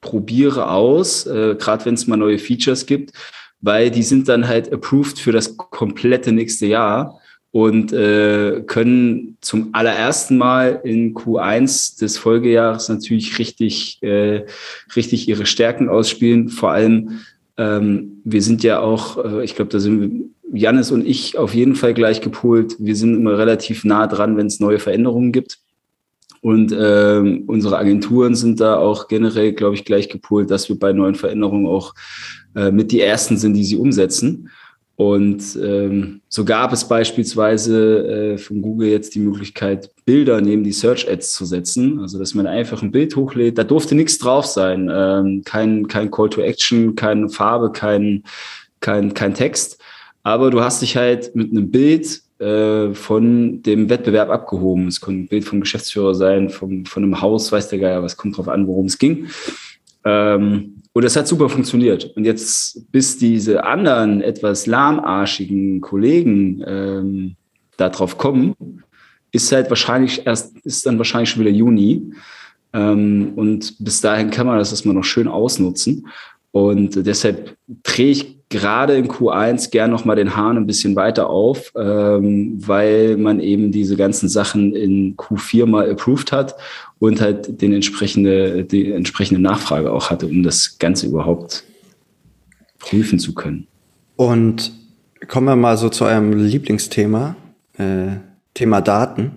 probiere 0.00 0.70
aus, 0.70 1.26
äh, 1.26 1.56
gerade 1.58 1.84
wenn 1.84 1.94
es 1.94 2.06
mal 2.06 2.16
neue 2.16 2.38
Features 2.38 2.86
gibt, 2.86 3.12
weil 3.60 3.90
die 3.90 4.02
sind 4.02 4.28
dann 4.28 4.46
halt 4.46 4.72
approved 4.72 5.18
für 5.18 5.32
das 5.32 5.56
komplette 5.56 6.32
nächste 6.32 6.66
Jahr 6.66 7.20
und 7.50 7.92
äh, 7.92 8.62
können 8.66 9.38
zum 9.40 9.70
allerersten 9.72 10.38
Mal 10.38 10.80
in 10.84 11.14
Q1 11.14 11.98
des 11.98 12.16
Folgejahres 12.18 12.88
natürlich 12.88 13.38
richtig, 13.38 13.98
äh, 14.02 14.44
richtig 14.94 15.28
ihre 15.28 15.46
Stärken 15.46 15.88
ausspielen. 15.88 16.48
Vor 16.48 16.70
allem 16.70 17.20
ähm, 17.56 18.20
wir 18.24 18.42
sind 18.42 18.62
ja 18.62 18.80
auch, 18.80 19.24
äh, 19.24 19.44
ich 19.44 19.54
glaube, 19.54 19.70
da 19.70 19.78
sind 19.78 20.00
wir, 20.00 20.10
Jannis 20.54 20.90
und 20.90 21.06
ich 21.06 21.36
auf 21.36 21.54
jeden 21.54 21.74
Fall 21.74 21.94
gleich 21.94 22.20
gepolt. 22.20 22.76
Wir 22.78 22.96
sind 22.96 23.14
immer 23.14 23.38
relativ 23.38 23.84
nah 23.84 24.06
dran, 24.06 24.36
wenn 24.36 24.46
es 24.46 24.60
neue 24.60 24.78
Veränderungen 24.78 25.32
gibt. 25.32 25.58
Und 26.40 26.76
ähm, 26.78 27.44
unsere 27.46 27.78
Agenturen 27.78 28.34
sind 28.34 28.60
da 28.60 28.76
auch 28.76 29.08
generell, 29.08 29.54
glaube 29.54 29.76
ich, 29.76 29.84
gleich 29.84 30.10
gepolt, 30.10 30.50
dass 30.50 30.68
wir 30.68 30.78
bei 30.78 30.92
neuen 30.92 31.14
Veränderungen 31.14 31.66
auch 31.66 31.94
äh, 32.54 32.70
mit 32.70 32.92
die 32.92 33.00
ersten 33.00 33.38
sind, 33.38 33.54
die 33.54 33.64
sie 33.64 33.76
umsetzen. 33.76 34.50
Und 34.96 35.58
ähm, 35.60 36.20
so 36.28 36.44
gab 36.44 36.72
es 36.72 36.86
beispielsweise 36.86 38.34
äh, 38.34 38.38
von 38.38 38.62
Google 38.62 38.90
jetzt 38.90 39.14
die 39.14 39.20
Möglichkeit, 39.20 39.90
Bilder 40.04 40.40
neben 40.40 40.62
die 40.62 40.72
Search 40.72 41.10
Ads 41.10 41.32
zu 41.32 41.46
setzen. 41.46 41.98
Also, 41.98 42.18
dass 42.18 42.34
man 42.34 42.46
einfach 42.46 42.82
ein 42.82 42.92
Bild 42.92 43.16
hochlädt. 43.16 43.58
Da 43.58 43.64
durfte 43.64 43.94
nichts 43.94 44.18
drauf 44.18 44.46
sein. 44.46 44.88
Ähm, 44.92 45.42
kein, 45.44 45.88
kein 45.88 46.10
Call 46.10 46.30
to 46.30 46.42
Action, 46.42 46.94
keine 46.94 47.28
Farbe, 47.28 47.72
kein, 47.72 48.22
kein, 48.80 49.14
kein 49.14 49.34
Text. 49.34 49.78
Aber 50.24 50.50
du 50.50 50.62
hast 50.62 50.82
dich 50.82 50.96
halt 50.96 51.36
mit 51.36 51.52
einem 51.52 51.70
Bild 51.70 52.22
äh, 52.38 52.92
von 52.94 53.62
dem 53.62 53.88
Wettbewerb 53.88 54.30
abgehoben. 54.30 54.88
Es 54.88 55.00
konnte 55.00 55.20
ein 55.20 55.28
Bild 55.28 55.44
vom 55.44 55.60
Geschäftsführer 55.60 56.14
sein, 56.14 56.50
vom, 56.50 56.84
von 56.86 57.04
einem 57.04 57.20
Haus, 57.20 57.52
weiß 57.52 57.68
der 57.68 57.78
Geier, 57.78 58.02
was 58.02 58.16
kommt 58.16 58.36
drauf 58.36 58.48
an, 58.48 58.66
worum 58.66 58.86
es 58.86 58.98
ging. 58.98 59.28
Ähm, 60.04 60.82
und 60.92 61.04
das 61.04 61.16
hat 61.16 61.28
super 61.28 61.48
funktioniert. 61.48 62.16
Und 62.16 62.24
jetzt, 62.24 62.90
bis 62.90 63.18
diese 63.18 63.64
anderen 63.64 64.22
etwas 64.22 64.66
lahmarschigen 64.66 65.80
Kollegen 65.80 66.64
ähm, 66.66 67.36
darauf 67.76 68.16
kommen, 68.16 68.54
ist 69.32 69.50
halt 69.52 69.68
wahrscheinlich 69.68 70.26
erst, 70.26 70.56
ist 70.64 70.86
dann 70.86 70.98
wahrscheinlich 70.98 71.30
schon 71.30 71.42
wieder 71.42 71.50
Juni. 71.50 72.14
Ähm, 72.72 73.32
und 73.36 73.76
bis 73.78 74.00
dahin 74.00 74.30
kann 74.30 74.46
man 74.46 74.58
das 74.58 74.70
erstmal 74.70 74.94
noch 74.94 75.04
schön 75.04 75.28
ausnutzen. 75.28 76.06
Und 76.54 77.04
deshalb 77.04 77.56
drehe 77.82 78.12
ich 78.12 78.48
gerade 78.48 78.94
in 78.94 79.08
Q1 79.08 79.72
gern 79.72 79.90
nochmal 79.90 80.14
den 80.14 80.36
Hahn 80.36 80.56
ein 80.56 80.68
bisschen 80.68 80.94
weiter 80.94 81.28
auf, 81.28 81.72
ähm, 81.76 82.54
weil 82.64 83.16
man 83.16 83.40
eben 83.40 83.72
diese 83.72 83.96
ganzen 83.96 84.28
Sachen 84.28 84.72
in 84.72 85.16
Q4 85.16 85.66
mal 85.66 85.90
approved 85.90 86.30
hat 86.30 86.54
und 87.00 87.20
halt 87.20 87.60
den 87.60 87.72
entsprechende, 87.72 88.62
die 88.62 88.92
entsprechende 88.92 89.42
Nachfrage 89.42 89.90
auch 89.90 90.10
hatte, 90.10 90.28
um 90.28 90.44
das 90.44 90.78
Ganze 90.78 91.08
überhaupt 91.08 91.64
prüfen 92.78 93.18
zu 93.18 93.34
können. 93.34 93.66
Und 94.14 94.70
kommen 95.26 95.48
wir 95.48 95.56
mal 95.56 95.76
so 95.76 95.88
zu 95.88 96.04
eurem 96.04 96.38
Lieblingsthema, 96.38 97.34
äh, 97.78 98.18
Thema 98.54 98.80
Daten. 98.80 99.32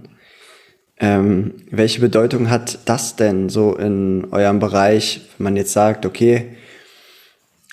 Ähm, 1.00 1.55
welche 1.71 2.00
Bedeutung 2.00 2.51
hat 2.51 2.77
das 2.86 3.15
denn 3.15 3.50
so 3.50 3.75
in 3.75 4.27
eurem 4.29 4.59
Bereich, 4.59 5.21
wenn 5.39 5.45
man 5.45 5.55
jetzt 5.55 5.74
sagt, 5.74 6.05
okay, 6.05 6.55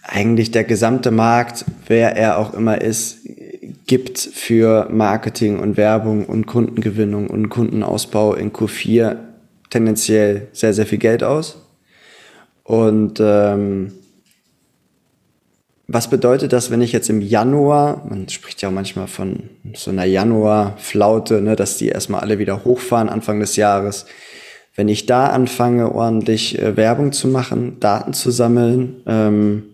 eigentlich 0.07 0.51
der 0.51 0.65
gesamte 0.65 1.11
Markt, 1.11 1.65
wer 1.87 2.17
er 2.17 2.39
auch 2.39 2.55
immer 2.55 2.81
ist, 2.81 3.19
gibt 3.87 4.19
für 4.19 4.89
Marketing 4.91 5.59
und 5.59 5.77
Werbung 5.77 6.27
und 6.27 6.47
Kundengewinnung 6.47 7.29
und 7.29 7.49
Kundenausbau 7.49 8.35
in 8.35 8.53
Q4 8.53 9.17
tendenziell 9.71 10.49
sehr, 10.53 10.73
sehr 10.73 10.87
viel 10.87 10.99
Geld 10.99 11.25
aus. 11.25 11.59
Und 12.63 13.21
ähm, 13.21 13.93
was 15.87 16.09
bedeutet 16.09 16.53
das, 16.53 16.71
wenn 16.71 16.81
ich 16.81 16.93
jetzt 16.93 17.11
im 17.11 17.21
Januar, 17.21 18.07
man 18.09 18.29
spricht 18.29 18.63
ja 18.63 18.69
auch 18.69 18.73
manchmal 18.73 19.07
von 19.07 19.51
so 19.75 19.91
einer 19.91 20.05
Januar-Flaute, 20.05 21.43
ne, 21.43 21.57
dass 21.57 21.77
die 21.77 21.89
erstmal 21.89 22.21
alle 22.21 22.39
wieder 22.39 22.65
hochfahren 22.65 23.11
Anfang 23.11 23.41
des 23.41 23.57
Jahres. 23.57 24.07
Wenn 24.75 24.89
ich 24.89 25.07
da 25.07 25.27
anfange, 25.27 25.95
ordentlich 25.95 26.59
äh, 26.59 26.77
Werbung 26.77 27.13
zu 27.13 27.29
machen, 27.29 27.79
Daten 27.81 28.15
zu 28.15 28.31
sammeln, 28.31 29.03
ähm, 29.07 29.74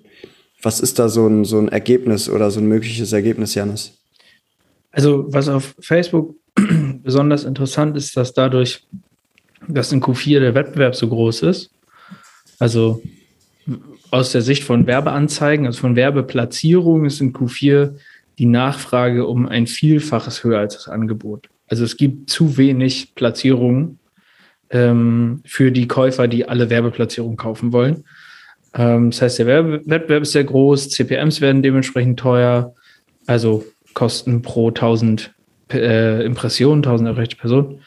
was 0.63 0.81
ist 0.81 0.99
da 0.99 1.09
so 1.09 1.27
ein, 1.27 1.45
so 1.45 1.59
ein 1.59 1.69
Ergebnis 1.69 2.29
oder 2.29 2.51
so 2.51 2.61
ein 2.61 2.67
mögliches 2.67 3.13
Ergebnis, 3.13 3.55
Janis? 3.55 3.99
Also, 4.93 5.27
was 5.29 5.49
auf 5.49 5.75
Facebook 5.81 6.37
besonders 7.03 7.45
interessant 7.45 7.97
ist, 7.97 8.17
dass 8.17 8.35
dadurch, 8.35 8.87
dass 9.69 9.93
in 9.93 10.03
Q4 10.03 10.41
der 10.41 10.55
Wettbewerb 10.55 10.95
so 10.97 11.09
groß 11.09 11.43
ist, 11.43 11.71
also 12.59 13.03
aus 14.11 14.33
der 14.33 14.43
Sicht 14.43 14.65
von 14.65 14.87
Werbeanzeigen, 14.87 15.67
also 15.67 15.81
von 15.81 15.97
Werbeplatzierungen, 15.97 17.07
ist 17.07 17.21
in 17.21 17.33
Q4 17.33 17.95
die 18.39 18.47
Nachfrage 18.47 19.27
um 19.27 19.47
ein 19.47 19.67
Vielfaches 19.67 20.43
höher 20.45 20.59
als 20.59 20.75
das 20.75 20.89
Angebot. 20.89 21.49
Also 21.69 21.85
es 21.85 21.97
gibt 21.97 22.31
zu 22.31 22.57
wenig 22.57 23.15
Platzierungen 23.15 24.01
ähm, 24.71 25.43
für 25.45 25.71
die 25.71 25.87
Käufer, 25.87 26.27
die 26.27 26.49
alle 26.49 26.71
Werbeplatzierungen 26.71 27.37
kaufen 27.37 27.73
wollen. 27.73 28.05
Ähm, 28.75 29.11
das 29.11 29.23
heißt, 29.23 29.39
der 29.41 29.47
Wettbewerb 29.87 30.23
ist 30.23 30.33
sehr 30.33 30.45
groß, 30.45 30.91
CPMs 30.91 31.41
werden 31.41 31.63
dementsprechend 31.63 32.19
teuer, 32.19 32.75
also 33.27 33.65
Kosten 33.95 34.43
pro 34.43 34.69
1000 34.69 35.33
äh, 35.73 36.25
Impressionen, 36.25 36.85
1000 36.85 37.09
erreichte 37.09 37.37
Personen. 37.37 37.81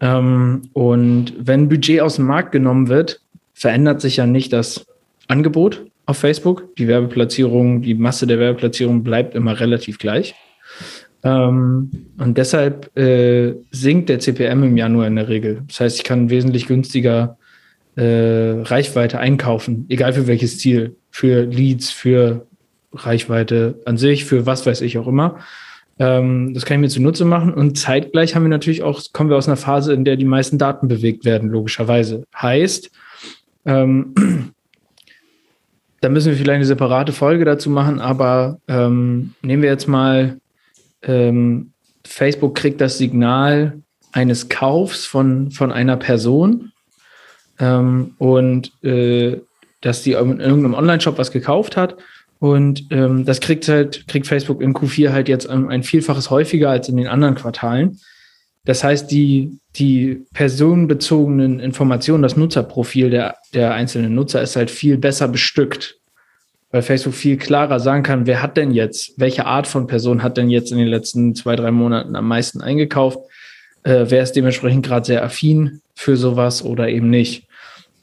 Ähm, 0.00 0.62
und 0.72 1.34
wenn 1.38 1.68
Budget 1.68 2.00
aus 2.00 2.16
dem 2.16 2.26
Markt 2.26 2.52
genommen 2.52 2.88
wird, 2.88 3.20
verändert 3.54 4.00
sich 4.00 4.16
ja 4.16 4.26
nicht 4.26 4.52
das 4.52 4.86
Angebot 5.28 5.86
auf 6.06 6.18
Facebook. 6.18 6.74
Die 6.76 6.88
Werbeplatzierung, 6.88 7.82
die 7.82 7.94
Masse 7.94 8.26
der 8.26 8.38
Werbeplatzierung 8.38 9.04
bleibt 9.04 9.34
immer 9.34 9.58
relativ 9.58 9.98
gleich. 9.98 10.34
Ähm, 11.22 11.90
und 12.18 12.36
deshalb 12.36 12.96
äh, 12.98 13.54
sinkt 13.70 14.08
der 14.08 14.18
CPM 14.18 14.64
im 14.64 14.76
Januar 14.76 15.06
in 15.06 15.16
der 15.16 15.28
Regel. 15.28 15.62
Das 15.68 15.80
heißt, 15.80 15.96
ich 15.96 16.04
kann 16.04 16.28
wesentlich 16.28 16.66
günstiger 16.66 17.38
äh, 17.96 18.60
Reichweite 18.62 19.18
einkaufen, 19.18 19.86
egal 19.88 20.12
für 20.12 20.26
welches 20.26 20.58
Ziel, 20.58 20.96
für 21.10 21.44
Leads, 21.44 21.90
für 21.90 22.46
Reichweite 22.92 23.80
an 23.84 23.96
sich, 23.96 24.24
für 24.24 24.46
was 24.46 24.66
weiß 24.66 24.80
ich 24.80 24.98
auch 24.98 25.06
immer. 25.06 25.38
Ähm, 25.98 26.54
das 26.54 26.64
kann 26.64 26.76
ich 26.76 26.80
mir 26.80 26.88
zunutze 26.88 27.24
machen 27.24 27.54
und 27.54 27.78
zeitgleich 27.78 28.34
haben 28.34 28.42
wir 28.42 28.48
natürlich 28.48 28.82
auch, 28.82 29.00
kommen 29.12 29.30
wir 29.30 29.36
aus 29.36 29.46
einer 29.46 29.56
Phase, 29.56 29.92
in 29.92 30.04
der 30.04 30.16
die 30.16 30.24
meisten 30.24 30.58
Daten 30.58 30.88
bewegt 30.88 31.24
werden, 31.24 31.50
logischerweise. 31.50 32.24
Heißt, 32.34 32.90
ähm, 33.64 34.14
da 36.00 36.08
müssen 36.08 36.32
wir 36.32 36.36
vielleicht 36.36 36.56
eine 36.56 36.64
separate 36.64 37.12
Folge 37.12 37.44
dazu 37.44 37.70
machen, 37.70 38.00
aber 38.00 38.58
ähm, 38.66 39.34
nehmen 39.42 39.62
wir 39.62 39.70
jetzt 39.70 39.86
mal, 39.86 40.38
ähm, 41.02 41.70
Facebook 42.06 42.56
kriegt 42.56 42.80
das 42.80 42.98
Signal 42.98 43.80
eines 44.12 44.48
Kaufs 44.48 45.06
von, 45.06 45.50
von 45.50 45.72
einer 45.72 45.96
Person 45.96 46.72
ähm, 47.58 48.14
und 48.18 48.72
äh, 48.82 49.40
dass 49.80 50.02
die 50.02 50.12
in 50.12 50.40
irgendeinem 50.40 50.74
Online-Shop 50.74 51.18
was 51.18 51.30
gekauft 51.30 51.76
hat. 51.76 51.96
Und 52.38 52.86
ähm, 52.90 53.24
das 53.24 53.40
kriegt 53.40 53.68
halt, 53.68 54.06
kriegt 54.08 54.26
Facebook 54.26 54.60
in 54.60 54.74
Q4 54.74 55.12
halt 55.12 55.28
jetzt 55.28 55.48
ein 55.48 55.82
Vielfaches 55.82 56.30
häufiger 56.30 56.70
als 56.70 56.88
in 56.88 56.96
den 56.96 57.06
anderen 57.06 57.34
Quartalen. 57.34 57.98
Das 58.64 58.82
heißt, 58.82 59.10
die, 59.10 59.58
die 59.76 60.24
personenbezogenen 60.32 61.60
Informationen, 61.60 62.22
das 62.22 62.36
Nutzerprofil 62.36 63.10
der, 63.10 63.36
der 63.52 63.74
einzelnen 63.74 64.14
Nutzer 64.14 64.40
ist 64.40 64.56
halt 64.56 64.70
viel 64.70 64.96
besser 64.96 65.28
bestückt, 65.28 65.98
weil 66.70 66.82
Facebook 66.82 67.14
viel 67.14 67.36
klarer 67.36 67.78
sagen 67.78 68.02
kann, 68.02 68.26
wer 68.26 68.42
hat 68.42 68.56
denn 68.56 68.70
jetzt, 68.70 69.12
welche 69.18 69.44
Art 69.44 69.66
von 69.66 69.86
Person 69.86 70.22
hat 70.22 70.38
denn 70.38 70.48
jetzt 70.48 70.72
in 70.72 70.78
den 70.78 70.88
letzten 70.88 71.34
zwei, 71.34 71.56
drei 71.56 71.70
Monaten 71.70 72.16
am 72.16 72.26
meisten 72.26 72.62
eingekauft, 72.62 73.18
äh, 73.84 74.06
wer 74.08 74.22
ist 74.22 74.32
dementsprechend 74.32 74.84
gerade 74.84 75.06
sehr 75.06 75.22
affin 75.22 75.80
für 75.94 76.16
sowas 76.16 76.64
oder 76.64 76.88
eben 76.88 77.08
nicht. 77.10 77.46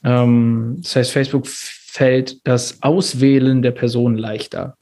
Ähm, 0.04 0.78
das 0.82 0.96
heißt, 0.96 1.12
Facebook 1.12 1.46
fällt 1.46 2.46
das 2.46 2.82
Auswählen 2.82 3.60
der 3.60 3.72
Person 3.72 4.16
leichter. 4.16 4.76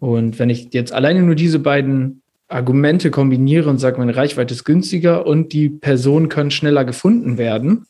Und 0.00 0.40
wenn 0.40 0.50
ich 0.50 0.68
jetzt 0.72 0.92
alleine 0.92 1.22
nur 1.22 1.36
diese 1.36 1.60
beiden 1.60 2.22
Argumente 2.48 3.10
kombiniere 3.10 3.70
und 3.70 3.78
sage, 3.78 3.98
meine 3.98 4.16
Reichweite 4.16 4.52
ist 4.52 4.64
günstiger 4.64 5.26
und 5.26 5.52
die 5.52 5.68
Personen 5.68 6.28
können 6.28 6.50
schneller 6.50 6.84
gefunden 6.84 7.38
werden, 7.38 7.86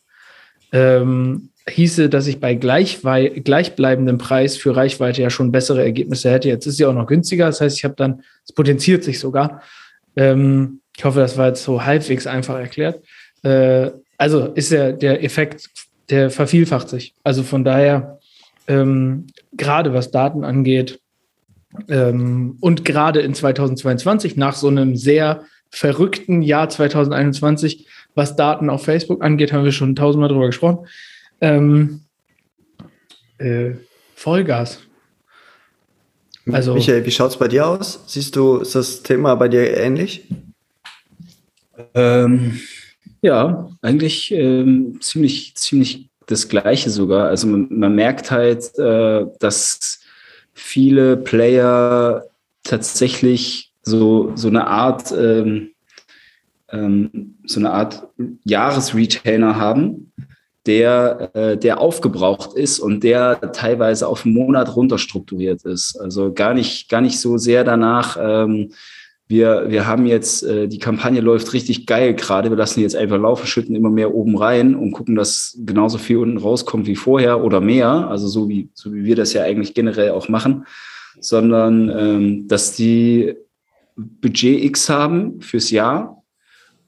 ähm, 0.73 1.49
hieße, 1.69 2.09
dass 2.09 2.27
ich 2.27 2.41
bei 2.41 2.55
gleichbleibendem 2.55 4.19
Preis 4.19 4.57
für 4.57 4.77
Reichweite 4.77 5.23
ja 5.23 5.31
schon 5.31 5.53
bessere 5.53 5.83
Ergebnisse 5.83 6.31
hätte. 6.31 6.49
Jetzt 6.49 6.67
ist 6.67 6.77
sie 6.77 6.85
auch 6.85 6.93
noch 6.93 7.07
günstiger, 7.07 7.47
das 7.47 7.61
heißt, 7.61 7.79
ich 7.79 7.85
habe 7.85 7.95
dann, 7.97 8.23
es 8.45 8.53
potenziert 8.53 9.05
sich 9.05 9.19
sogar. 9.19 9.63
Ähm, 10.17 10.82
ich 10.97 11.05
hoffe, 11.05 11.21
das 11.21 11.37
war 11.37 11.49
jetzt 11.49 11.65
so 11.65 11.85
halbwegs 11.85 12.27
einfach 12.27 12.59
erklärt. 12.59 13.03
Äh, 13.43 13.91
also 14.19 14.47
ist 14.47 14.71
ja 14.71 14.93
der 14.93 15.25
Effekt, 15.25 15.69
der 16.11 16.31
vervielfacht 16.31 16.89
sich. 16.89 17.15
Also 17.25 17.43
von 17.43 17.65
daher, 17.65 18.19
ähm, 18.69 19.27
gerade 19.53 19.93
was 19.93 20.11
Daten 20.11 20.45
angeht 20.45 21.01
ähm, 21.89 22.57
und 22.61 22.85
gerade 22.85 23.21
in 23.21 23.35
2022 23.35 24.37
nach 24.37 24.55
so 24.55 24.69
einem 24.69 24.97
sehr 24.97 25.45
verrückten 25.71 26.43
Jahr 26.43 26.69
2021, 26.69 27.87
was 28.15 28.37
Daten 28.37 28.69
auf 28.69 28.85
Facebook 28.85 29.25
angeht, 29.25 29.53
haben 29.53 29.65
wir 29.65 29.73
schon 29.73 29.97
tausendmal 29.97 30.29
drüber 30.29 30.47
gesprochen. 30.47 30.87
Ähm, 31.41 32.03
äh, 33.39 33.73
Vollgas. 34.15 34.81
Also, 36.51 36.75
Michael, 36.75 37.07
wie 37.07 37.11
schaut 37.11 37.31
es 37.31 37.37
bei 37.37 37.49
dir 37.49 37.67
aus? 37.67 38.05
Siehst 38.07 38.37
du, 38.37 38.59
ist 38.59 38.75
das 38.75 39.03
Thema 39.03 39.35
bei 39.37 39.49
dir 39.49 39.77
ähnlich? 39.77 40.29
Ähm, 41.95 42.61
ja, 43.21 43.71
eigentlich 43.83 44.33
ähm, 44.33 44.99
ziemlich, 45.01 45.55
ziemlich 45.57 46.11
das 46.27 46.49
Gleiche 46.49 46.91
sogar. 46.91 47.29
Also 47.29 47.47
man, 47.47 47.69
man 47.71 47.95
merkt 47.95 48.31
halt, 48.31 48.77
äh, 48.79 49.27
dass 49.39 50.01
viele 50.53 51.17
Player 51.17 52.25
tatsächlich 52.63 53.73
so, 53.83 54.33
so 54.35 54.49
eine 54.49 54.67
Art, 54.67 55.13
ähm, 55.13 55.71
ähm, 56.71 57.37
so 57.45 57.61
eine 57.61 57.71
Art 57.71 58.09
Jahresretainer 58.45 59.57
haben, 59.57 60.13
der, 60.67 61.31
äh, 61.35 61.57
der 61.57 61.81
aufgebraucht 61.81 62.55
ist 62.55 62.79
und 62.79 63.03
der 63.03 63.53
teilweise 63.53 64.07
auf 64.07 64.25
einen 64.25 64.35
Monat 64.35 64.77
runterstrukturiert 64.77 65.65
ist. 65.65 65.97
Also 66.01 66.33
gar 66.33 66.55
nicht, 66.55 66.89
gar 66.89 67.01
nicht 67.01 67.19
so 67.19 67.37
sehr 67.37 67.65
danach, 67.65 68.17
ähm, 68.21 68.73
wir, 69.29 69.67
wir 69.69 69.87
haben 69.87 70.07
jetzt, 70.07 70.43
äh, 70.43 70.69
die 70.69 70.79
Kampagne 70.79 71.21
läuft 71.21 71.53
richtig 71.53 71.87
geil 71.87 72.15
gerade. 72.15 72.51
Wir 72.51 72.57
lassen 72.57 72.81
jetzt 72.81 72.97
einfach 72.97 73.19
laufen, 73.19 73.47
schütten 73.47 73.75
immer 73.75 73.91
mehr 73.91 74.15
oben 74.15 74.37
rein 74.37 74.75
und 74.75 74.93
gucken, 74.93 75.15
dass 75.15 75.59
genauso 75.65 75.99
viel 75.99 76.19
unten 76.19 76.37
rauskommt 76.37 76.87
wie 76.87 76.97
vorher 76.97 77.43
oder 77.43 77.61
mehr. 77.61 77.89
Also 78.09 78.29
so 78.29 78.49
wie, 78.49 78.69
so 78.75 78.93
wie 78.93 79.05
wir 79.05 79.17
das 79.17 79.33
ja 79.33 79.43
eigentlich 79.43 79.75
generell 79.75 80.11
auch 80.11 80.29
machen. 80.29 80.67
Sondern, 81.21 81.89
ähm, 81.89 82.49
dass 82.49 82.75
die 82.75 83.35
Budget 83.97 84.65
X 84.65 84.89
haben 84.89 85.41
fürs 85.41 85.71
Jahr 85.71 86.23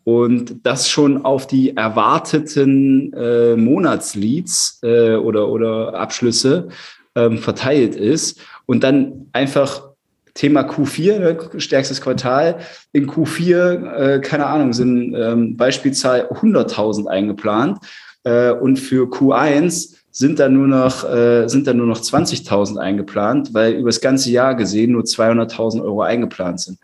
und 0.04 0.66
das 0.66 0.88
schon 0.88 1.24
auf 1.24 1.46
die 1.46 1.76
erwarteten 1.76 3.12
äh, 3.14 3.56
Monatsleads 3.56 4.80
äh, 4.82 5.14
oder, 5.14 5.48
oder 5.48 5.94
Abschlüsse 5.94 6.68
ähm, 7.14 7.38
verteilt 7.38 7.96
ist 7.96 8.40
und 8.66 8.84
dann 8.84 9.28
einfach 9.32 9.93
Thema 10.34 10.62
Q4, 10.62 11.18
ne, 11.20 11.60
stärkstes 11.60 12.00
Quartal. 12.00 12.58
In 12.92 13.08
Q4, 13.08 13.94
äh, 13.94 14.20
keine 14.20 14.46
Ahnung, 14.46 14.72
sind 14.72 15.14
ähm, 15.14 15.56
Beispielzahl 15.56 16.28
100.000 16.30 17.06
eingeplant. 17.06 17.78
Äh, 18.24 18.50
und 18.52 18.78
für 18.78 19.08
Q1 19.08 19.94
sind 20.10 20.38
da 20.38 20.48
nur 20.48 20.66
noch, 20.66 21.08
äh, 21.08 21.48
sind 21.48 21.66
da 21.66 21.74
nur 21.74 21.86
noch 21.86 22.00
20.000 22.00 22.78
eingeplant, 22.78 23.54
weil 23.54 23.74
über 23.74 23.88
das 23.88 24.00
ganze 24.00 24.30
Jahr 24.30 24.54
gesehen 24.54 24.92
nur 24.92 25.02
200.000 25.02 25.82
Euro 25.82 26.02
eingeplant 26.02 26.60
sind. 26.60 26.78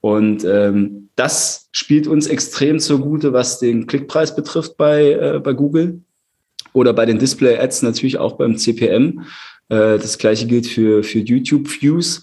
Und 0.00 0.44
ähm, 0.44 1.08
das 1.16 1.68
spielt 1.72 2.06
uns 2.06 2.26
extrem 2.26 2.78
zugute, 2.78 3.32
was 3.32 3.58
den 3.58 3.86
Klickpreis 3.86 4.36
betrifft 4.36 4.76
bei, 4.76 5.12
äh, 5.12 5.40
bei 5.42 5.54
Google 5.54 6.02
oder 6.74 6.92
bei 6.92 7.06
den 7.06 7.18
Display-Ads 7.18 7.82
natürlich 7.82 8.18
auch 8.18 8.32
beim 8.32 8.58
CPM. 8.58 9.22
Äh, 9.68 9.98
das 9.98 10.18
gleiche 10.18 10.46
gilt 10.46 10.66
für, 10.66 11.02
für 11.02 11.20
YouTube-Views 11.20 12.22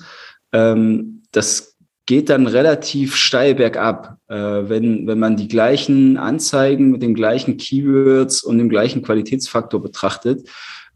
ähm, 0.53 1.23
das 1.31 1.77
geht 2.05 2.29
dann 2.29 2.47
relativ 2.47 3.15
steil 3.15 3.55
bergab, 3.55 4.17
äh, 4.27 4.35
wenn, 4.35 5.07
wenn 5.07 5.19
man 5.19 5.37
die 5.37 5.47
gleichen 5.47 6.17
Anzeigen 6.17 6.91
mit 6.91 7.01
den 7.01 7.13
gleichen 7.13 7.57
Keywords 7.57 8.43
und 8.43 8.57
dem 8.57 8.69
gleichen 8.69 9.01
Qualitätsfaktor 9.01 9.81
betrachtet, 9.81 10.49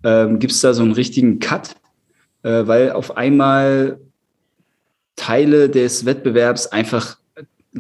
ähm, 0.04 0.40
gibt 0.40 0.54
es 0.54 0.62
da 0.62 0.74
so 0.74 0.84
einen 0.84 0.92
richtigen 0.92 1.40
Cut, 1.40 1.76
äh, 2.44 2.68
weil 2.68 2.92
auf 2.92 3.18
einmal 3.18 4.00
Teile 5.16 5.70
des 5.70 6.06
Wettbewerbs 6.06 6.68
einfach 6.68 7.18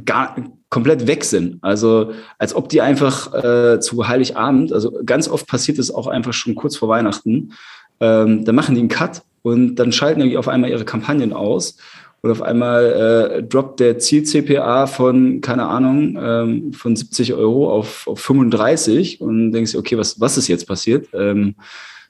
gar 0.06 0.36
komplett 0.70 1.08
weg 1.08 1.24
sind. 1.24 1.60
Also 1.62 2.12
als 2.38 2.54
ob 2.54 2.70
die 2.70 2.82
einfach 2.82 3.34
äh, 3.34 3.80
zu 3.80 4.08
Heiligabend, 4.08 4.74
also 4.74 5.00
ganz 5.06 5.28
oft 5.28 5.48
passiert 5.48 5.80
es 5.80 5.94
auch 5.94 6.08
einfach 6.08 6.34
schon 6.34 6.56
kurz 6.56 6.76
vor 6.76 6.90
Weihnachten, 6.90 7.54
ähm, 8.00 8.44
dann 8.44 8.56
machen 8.56 8.76
die 8.76 8.82
einen 8.82 8.90
Cut 8.90 9.22
und 9.46 9.76
dann 9.76 9.92
schalten 9.92 10.22
die 10.22 10.38
auf 10.38 10.48
einmal 10.48 10.72
ihre 10.72 10.86
Kampagnen 10.86 11.32
aus 11.32 11.78
und 12.22 12.32
auf 12.32 12.42
einmal 12.42 13.38
äh, 13.38 13.44
droppt 13.44 13.80
der 13.80 14.00
Ziel-CPA 14.00 14.88
von, 14.88 15.40
keine 15.40 15.68
Ahnung, 15.68 16.18
ähm, 16.20 16.74
von 16.74 16.96
70 16.96 17.36
Euro 17.36 17.72
auf, 17.72 18.08
auf 18.08 18.20
35 18.20 19.22
und 19.22 19.52
denkst 19.52 19.76
okay, 19.76 20.00
was, 20.00 20.20
was 20.20 20.40
ist 20.40 20.48
jetzt 20.48 20.68
passiert? 20.68 21.10
Ähm, 21.14 21.54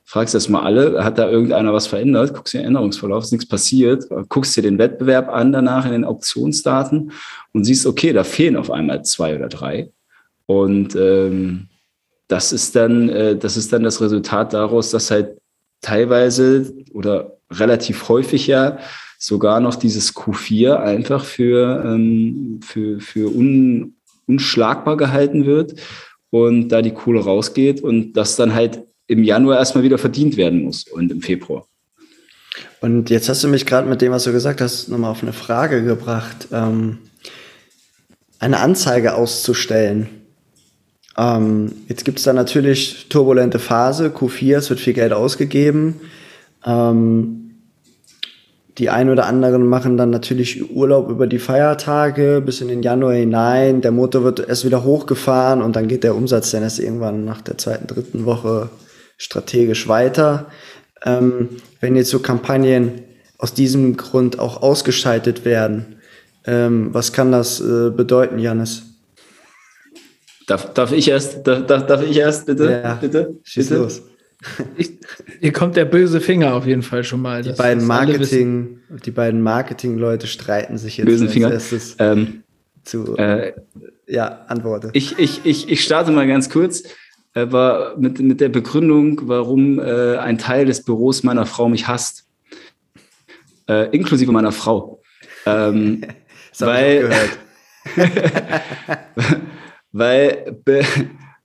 fragst 0.05 0.33
das 0.33 0.47
mal 0.47 0.61
alle, 0.61 1.03
hat 1.03 1.17
da 1.17 1.29
irgendeiner 1.29 1.73
was 1.73 1.87
verändert? 1.87 2.33
Guckst 2.33 2.53
dir 2.53 2.59
den 2.59 2.67
Änderungsverlauf, 2.67 3.25
ist 3.25 3.33
nichts 3.33 3.49
passiert, 3.49 4.05
guckst 4.29 4.55
dir 4.55 4.61
den 4.61 4.77
Wettbewerb 4.77 5.27
an 5.27 5.51
danach 5.51 5.85
in 5.85 5.91
den 5.91 6.05
Auktionsdaten 6.05 7.11
und 7.51 7.65
siehst, 7.65 7.85
okay, 7.85 8.13
da 8.13 8.23
fehlen 8.23 8.55
auf 8.55 8.71
einmal 8.71 9.03
zwei 9.03 9.35
oder 9.35 9.49
drei. 9.49 9.91
Und 10.45 10.95
ähm, 10.95 11.67
das 12.29 12.53
ist 12.53 12.77
dann, 12.77 13.09
äh, 13.09 13.35
das 13.35 13.57
ist 13.57 13.73
dann 13.73 13.83
das 13.83 13.99
Resultat 13.99 14.53
daraus, 14.53 14.91
dass 14.91 15.11
halt 15.11 15.35
teilweise 15.85 16.73
oder 16.93 17.37
relativ 17.51 18.09
häufig 18.09 18.47
ja 18.47 18.79
sogar 19.19 19.59
noch 19.59 19.75
dieses 19.75 20.15
Q4 20.15 20.77
einfach 20.77 21.23
für, 21.23 21.83
ähm, 21.85 22.59
für, 22.63 22.99
für 22.99 23.33
un, 23.33 23.95
unschlagbar 24.27 24.97
gehalten 24.97 25.45
wird 25.45 25.75
und 26.31 26.69
da 26.69 26.81
die 26.81 26.91
Kohle 26.91 27.21
rausgeht 27.21 27.81
und 27.81 28.13
das 28.13 28.35
dann 28.35 28.53
halt 28.53 28.83
im 29.07 29.23
Januar 29.23 29.59
erstmal 29.59 29.83
wieder 29.83 29.97
verdient 29.97 30.37
werden 30.37 30.63
muss 30.63 30.87
und 30.87 31.11
im 31.11 31.21
Februar. 31.21 31.67
Und 32.81 33.09
jetzt 33.09 33.29
hast 33.29 33.43
du 33.43 33.47
mich 33.47 33.65
gerade 33.65 33.87
mit 33.87 34.01
dem, 34.01 34.11
was 34.11 34.23
du 34.23 34.31
gesagt 34.31 34.61
hast, 34.61 34.89
nochmal 34.89 35.11
auf 35.11 35.21
eine 35.21 35.33
Frage 35.33 35.83
gebracht. 35.83 36.47
Ähm, 36.51 36.97
eine 38.39 38.59
Anzeige 38.59 39.15
auszustellen 39.15 40.24
ähm, 41.17 41.71
jetzt 41.87 42.05
gibt 42.05 42.19
es 42.19 42.25
da 42.25 42.33
natürlich 42.33 43.07
turbulente 43.09 43.59
Phase, 43.59 44.07
Q4, 44.07 44.57
es 44.57 44.69
wird 44.69 44.79
viel 44.79 44.93
Geld 44.93 45.13
ausgegeben. 45.13 46.01
Ähm, 46.65 47.41
die 48.77 48.89
einen 48.89 49.09
oder 49.09 49.25
anderen 49.25 49.65
machen 49.65 49.95
dann 49.95 50.09
natürlich 50.09 50.69
Urlaub 50.69 51.09
über 51.09 51.27
die 51.27 51.39
Feiertage 51.39 52.41
bis 52.45 52.59
in 52.59 52.67
den 52.67 52.83
Januar 52.83 53.13
hinein. 53.13 53.79
Der 53.79 53.91
Motor 53.91 54.25
wird 54.25 54.45
erst 54.45 54.65
wieder 54.65 54.83
hochgefahren 54.83 55.61
und 55.61 55.77
dann 55.77 55.87
geht 55.87 56.03
der 56.03 56.15
Umsatz 56.15 56.51
dann 56.51 56.63
erst 56.63 56.79
irgendwann 56.79 57.23
nach 57.23 57.39
der 57.39 57.57
zweiten, 57.57 57.87
dritten 57.87 58.25
Woche 58.25 58.69
strategisch 59.17 59.87
weiter. 59.87 60.47
Ähm, 61.05 61.49
wenn 61.79 61.95
jetzt 61.95 62.09
so 62.09 62.19
Kampagnen 62.19 63.03
aus 63.37 63.53
diesem 63.53 63.95
Grund 63.95 64.39
auch 64.39 64.61
ausgeschaltet 64.61 65.45
werden, 65.45 65.95
ähm, 66.45 66.93
was 66.93 67.13
kann 67.13 67.31
das 67.31 67.61
äh, 67.61 67.91
bedeuten, 67.91 68.39
Janis? 68.39 68.94
Darf, 70.47 70.73
darf 70.73 70.91
ich 70.91 71.07
erst, 71.07 71.47
darf, 71.47 71.65
darf 71.65 72.03
ich 72.03 72.17
erst, 72.17 72.45
bitte? 72.45 72.81
Ja, 72.83 72.95
bitte? 72.95 73.35
Schieß 73.43 73.69
bitte? 73.69 73.81
los. 73.81 74.03
Ich, 74.77 74.99
hier 75.39 75.53
kommt 75.53 75.75
der 75.75 75.85
böse 75.85 76.21
Finger 76.21 76.53
auf 76.53 76.67
jeden 76.67 76.83
Fall 76.83 77.03
schon 77.03 77.21
mal. 77.21 77.41
Die 77.41 77.53
beiden 77.53 77.85
Marketing, 77.85 78.79
die 79.05 79.11
beiden 79.11 79.41
Marketing-Leute 79.41 80.27
streiten 80.27 80.77
sich 80.77 80.97
jetzt 80.97 81.07
Bösen 81.07 81.29
Finger. 81.29 81.51
erstes 81.51 81.95
ähm, 81.99 82.43
zu. 82.83 83.17
Äh, 83.17 83.53
ja, 84.07 84.45
Antworte. 84.47 84.89
Ich, 84.93 85.17
ich, 85.17 85.45
ich, 85.45 85.69
ich 85.69 85.83
starte 85.83 86.11
mal 86.11 86.27
ganz 86.27 86.49
kurz. 86.49 86.83
Äh, 87.33 87.51
war 87.51 87.97
mit, 87.97 88.19
mit 88.19 88.39
der 88.39 88.49
Begründung, 88.49 89.21
warum 89.23 89.79
äh, 89.79 90.17
ein 90.17 90.37
Teil 90.37 90.65
des 90.65 90.83
Büros 90.83 91.23
meiner 91.23 91.45
Frau 91.45 91.67
mich 91.67 91.87
hasst. 91.87 92.25
Äh, 93.67 93.89
inklusive 93.95 94.31
meiner 94.31 94.51
Frau. 94.51 95.01
Ähm, 95.45 96.01
das 96.57 96.67
weil, 96.67 96.97
ich 96.97 97.05
auch 97.05 97.95
gehört. 97.95 99.41
weil 99.95 100.57
be, 100.65 100.83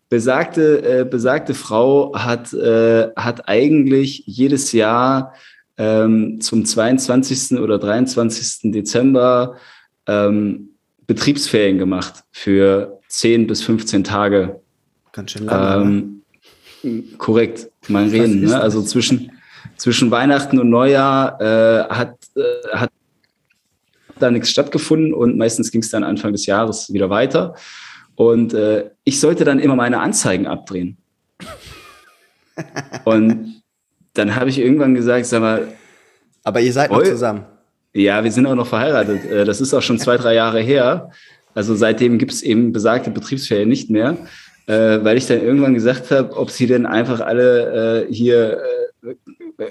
besagte, 0.08 0.82
äh, 0.82 1.04
besagte 1.04 1.54
Frau 1.54 2.12
hat, 2.14 2.52
äh, 2.52 3.08
hat 3.14 3.48
eigentlich 3.48 4.24
jedes 4.26 4.72
Jahr 4.72 5.34
ähm, 5.78 6.40
zum 6.40 6.64
22. 6.64 7.58
oder 7.60 7.78
23. 7.78 8.72
Dezember 8.72 9.56
ähm, 10.06 10.70
Betriebsferien 11.06 11.78
gemacht 11.78 12.24
für 12.32 12.98
10 13.08 13.46
bis 13.46 13.62
15 13.62 14.02
Tage. 14.02 14.60
Ganz 15.12 15.30
schön 15.30 15.46
lange. 15.46 16.22
Ähm, 16.82 17.08
korrekt, 17.18 17.70
mein 17.86 18.08
Reden. 18.08 18.40
Ne? 18.40 18.60
Also 18.60 18.82
zwischen, 18.82 19.30
zwischen 19.76 20.10
Weihnachten 20.10 20.58
und 20.58 20.70
Neujahr 20.70 21.40
äh, 21.40 21.84
hat, 21.88 22.16
äh, 22.34 22.76
hat 22.76 22.90
da 24.18 24.30
nichts 24.32 24.50
stattgefunden 24.50 25.14
und 25.14 25.38
meistens 25.38 25.70
ging 25.70 25.82
es 25.82 25.90
dann 25.90 26.02
Anfang 26.02 26.32
des 26.32 26.46
Jahres 26.46 26.92
wieder 26.92 27.10
weiter. 27.10 27.54
Und 28.20 28.52
äh, 28.52 28.90
ich 29.04 29.18
sollte 29.18 29.44
dann 29.46 29.58
immer 29.58 29.76
meine 29.76 29.98
Anzeigen 29.98 30.46
abdrehen. 30.46 30.98
und 33.06 33.62
dann 34.12 34.36
habe 34.36 34.50
ich 34.50 34.58
irgendwann 34.58 34.94
gesagt, 34.94 35.24
sag 35.24 35.40
mal. 35.40 35.68
Aber 36.44 36.60
ihr 36.60 36.70
seid 36.70 36.90
noch 36.90 37.02
zusammen. 37.02 37.46
Ja, 37.94 38.22
wir 38.22 38.30
sind 38.30 38.44
auch 38.44 38.54
noch 38.54 38.66
verheiratet. 38.66 39.24
Äh, 39.24 39.46
das 39.46 39.62
ist 39.62 39.72
auch 39.72 39.80
schon 39.80 39.98
zwei, 39.98 40.18
drei 40.18 40.34
Jahre 40.34 40.60
her. 40.60 41.10
Also 41.54 41.74
seitdem 41.74 42.18
gibt 42.18 42.32
es 42.32 42.42
eben 42.42 42.72
besagte 42.72 43.10
Betriebsferien 43.10 43.70
nicht 43.70 43.88
mehr, 43.88 44.18
äh, 44.66 45.02
weil 45.02 45.16
ich 45.16 45.26
dann 45.26 45.40
irgendwann 45.40 45.72
gesagt 45.72 46.10
habe, 46.10 46.36
ob 46.36 46.50
sie 46.50 46.66
denn 46.66 46.84
einfach 46.84 47.20
alle 47.20 48.04
äh, 48.04 48.12
hier, 48.12 48.60
äh, 49.02 49.14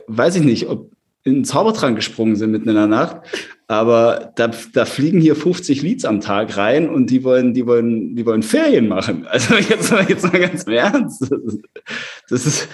weiß 0.07 0.37
ich 0.37 0.43
nicht, 0.43 0.67
ob 0.69 0.89
in 1.23 1.35
den 1.35 1.45
Zaubertrank 1.45 1.95
gesprungen 1.95 2.35
sind 2.35 2.51
mitten 2.51 2.69
in 2.69 2.75
der 2.75 2.87
Nacht. 2.87 3.17
Aber 3.67 4.31
da, 4.35 4.49
da 4.73 4.85
fliegen 4.85 5.21
hier 5.21 5.35
50 5.35 5.83
Leads 5.83 6.05
am 6.05 6.21
Tag 6.21 6.57
rein 6.57 6.89
und 6.89 7.11
die 7.11 7.23
wollen, 7.23 7.53
die 7.53 7.67
wollen, 7.67 8.15
die 8.15 8.25
wollen 8.25 8.41
Ferien 8.41 8.87
machen. 8.87 9.27
Also 9.29 9.55
jetzt, 9.55 9.91
jetzt 10.07 10.31
mal 10.31 10.39
ganz 10.39 10.63
im 10.63 10.73
Ernst. 10.73 11.29
Das 12.29 12.45
ist, 12.45 12.67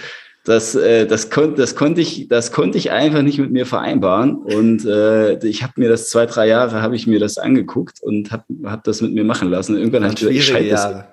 das, 0.44 0.74
äh, 0.74 1.06
das, 1.06 1.28
kon 1.28 1.56
das, 1.56 1.74
konnte 1.74 2.00
ich, 2.00 2.28
das 2.28 2.52
konnte 2.52 2.78
ich 2.78 2.92
einfach 2.92 3.22
nicht 3.22 3.38
mit 3.38 3.50
mir 3.50 3.66
vereinbaren. 3.66 4.36
Und 4.36 4.86
äh, 4.86 5.44
ich 5.46 5.62
habe 5.62 5.74
mir 5.76 5.88
das 5.88 6.08
zwei, 6.08 6.24
drei 6.24 6.46
Jahre 6.46 6.80
habe 6.80 6.96
ich 6.96 7.06
mir 7.06 7.18
das 7.18 7.36
angeguckt 7.36 8.00
und 8.00 8.30
habe 8.30 8.44
hab 8.64 8.84
das 8.84 9.02
mit 9.02 9.12
mir 9.12 9.24
machen 9.24 9.50
lassen. 9.50 9.76
irgendwann 9.76 10.04
habe 10.04 10.14
ich 10.14 10.20
gesagt, 10.20 10.36
ich 10.36 10.46
schalte 10.46 10.68
das, 10.70 11.04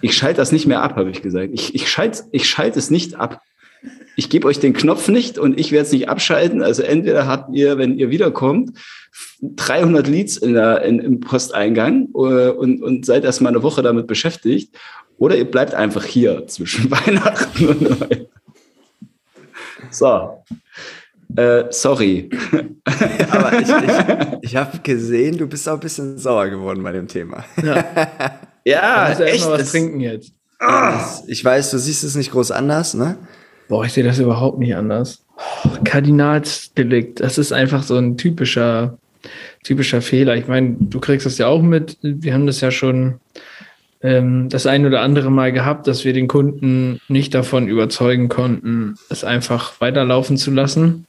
ich 0.00 0.16
schalte 0.16 0.36
das 0.38 0.50
nicht 0.50 0.66
mehr 0.66 0.82
ab, 0.82 0.96
habe 0.96 1.10
ich 1.10 1.22
gesagt. 1.22 1.50
Ich, 1.52 1.74
ich 1.74 1.88
schalte 1.88 2.22
ich 2.32 2.48
schalt 2.48 2.76
es 2.76 2.90
nicht 2.90 3.16
ab 3.16 3.40
ich 4.16 4.28
gebe 4.28 4.48
euch 4.48 4.60
den 4.60 4.72
Knopf 4.72 5.08
nicht 5.08 5.38
und 5.38 5.58
ich 5.58 5.72
werde 5.72 5.86
es 5.86 5.92
nicht 5.92 6.08
abschalten. 6.08 6.62
Also 6.62 6.82
entweder 6.82 7.26
habt 7.26 7.54
ihr, 7.54 7.78
wenn 7.78 7.96
ihr 7.96 8.10
wiederkommt, 8.10 8.78
300 9.42 10.06
Leads 10.06 10.36
in 10.36 10.54
der, 10.54 10.82
in, 10.82 10.98
im 10.98 11.20
Posteingang 11.20 12.08
äh, 12.14 12.50
und, 12.50 12.82
und 12.82 13.06
seid 13.06 13.24
erstmal 13.24 13.52
eine 13.52 13.62
Woche 13.62 13.82
damit 13.82 14.06
beschäftigt. 14.06 14.76
Oder 15.18 15.36
ihr 15.36 15.50
bleibt 15.50 15.74
einfach 15.74 16.04
hier 16.04 16.46
zwischen 16.46 16.90
Weihnachten 16.90 17.66
und 17.66 17.82
Neujahr. 17.82 18.26
So. 19.90 20.44
Äh, 21.36 21.64
sorry. 21.70 22.28
Aber 23.30 23.60
ich, 23.60 23.68
ich, 23.68 24.38
ich 24.42 24.56
habe 24.56 24.78
gesehen, 24.78 25.38
du 25.38 25.46
bist 25.46 25.68
auch 25.68 25.74
ein 25.74 25.80
bisschen 25.80 26.18
sauer 26.18 26.48
geworden 26.48 26.82
bei 26.82 26.92
dem 26.92 27.06
Thema. 27.06 27.44
Ja, 27.62 27.84
ja 28.64 29.10
echt. 29.12 29.46
Mal 29.46 29.60
was 29.60 29.70
trinken 29.70 30.00
jetzt. 30.00 30.32
Ich 31.26 31.44
weiß, 31.44 31.70
du 31.70 31.78
siehst 31.78 32.04
es 32.04 32.16
nicht 32.16 32.32
groß 32.32 32.50
anders, 32.50 32.94
ne? 32.94 33.16
Boah, 33.70 33.84
ich 33.84 33.92
sehe 33.92 34.02
das 34.02 34.18
überhaupt 34.18 34.58
nicht 34.58 34.74
anders. 34.74 35.24
Oh, 35.64 35.68
Kardinalsdelikt, 35.84 37.20
das 37.20 37.38
ist 37.38 37.52
einfach 37.52 37.84
so 37.84 37.96
ein 37.96 38.16
typischer, 38.16 38.98
typischer 39.62 40.02
Fehler. 40.02 40.34
Ich 40.34 40.48
meine, 40.48 40.74
du 40.80 40.98
kriegst 40.98 41.24
das 41.24 41.38
ja 41.38 41.46
auch 41.46 41.62
mit. 41.62 41.96
Wir 42.02 42.34
haben 42.34 42.48
das 42.48 42.60
ja 42.60 42.72
schon 42.72 43.20
ähm, 44.02 44.48
das 44.48 44.66
ein 44.66 44.84
oder 44.86 45.02
andere 45.02 45.30
Mal 45.30 45.52
gehabt, 45.52 45.86
dass 45.86 46.04
wir 46.04 46.12
den 46.12 46.26
Kunden 46.26 47.00
nicht 47.06 47.32
davon 47.32 47.68
überzeugen 47.68 48.28
konnten, 48.28 48.96
es 49.08 49.22
einfach 49.22 49.80
weiterlaufen 49.80 50.36
zu 50.36 50.50
lassen. 50.50 51.06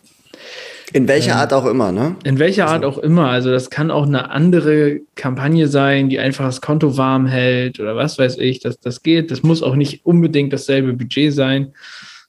In 0.94 1.08
welcher 1.08 1.32
ähm, 1.32 1.38
Art 1.38 1.54
auch 1.54 1.66
immer, 1.66 1.92
ne? 1.92 2.16
In 2.26 2.38
welcher 2.38 2.66
also. 2.68 2.76
Art 2.76 2.86
auch 2.86 2.98
immer. 3.00 3.30
Also 3.30 3.50
das 3.50 3.72
kann 3.72 3.90
auch 3.90 4.06
eine 4.06 4.30
andere 4.30 5.00
Kampagne 5.16 5.68
sein, 5.68 6.10
die 6.10 6.20
einfach 6.20 6.46
das 6.46 6.62
Konto 6.62 6.96
warm 6.96 7.26
hält 7.26 7.80
oder 7.80 7.96
was 7.96 8.20
weiß 8.20 8.38
ich. 8.38 8.60
Das, 8.60 8.80
das 8.80 9.02
geht. 9.02 9.32
Das 9.32 9.42
muss 9.42 9.64
auch 9.64 9.76
nicht 9.76 10.06
unbedingt 10.06 10.54
dasselbe 10.54 10.94
Budget 10.94 11.34
sein. 11.34 11.74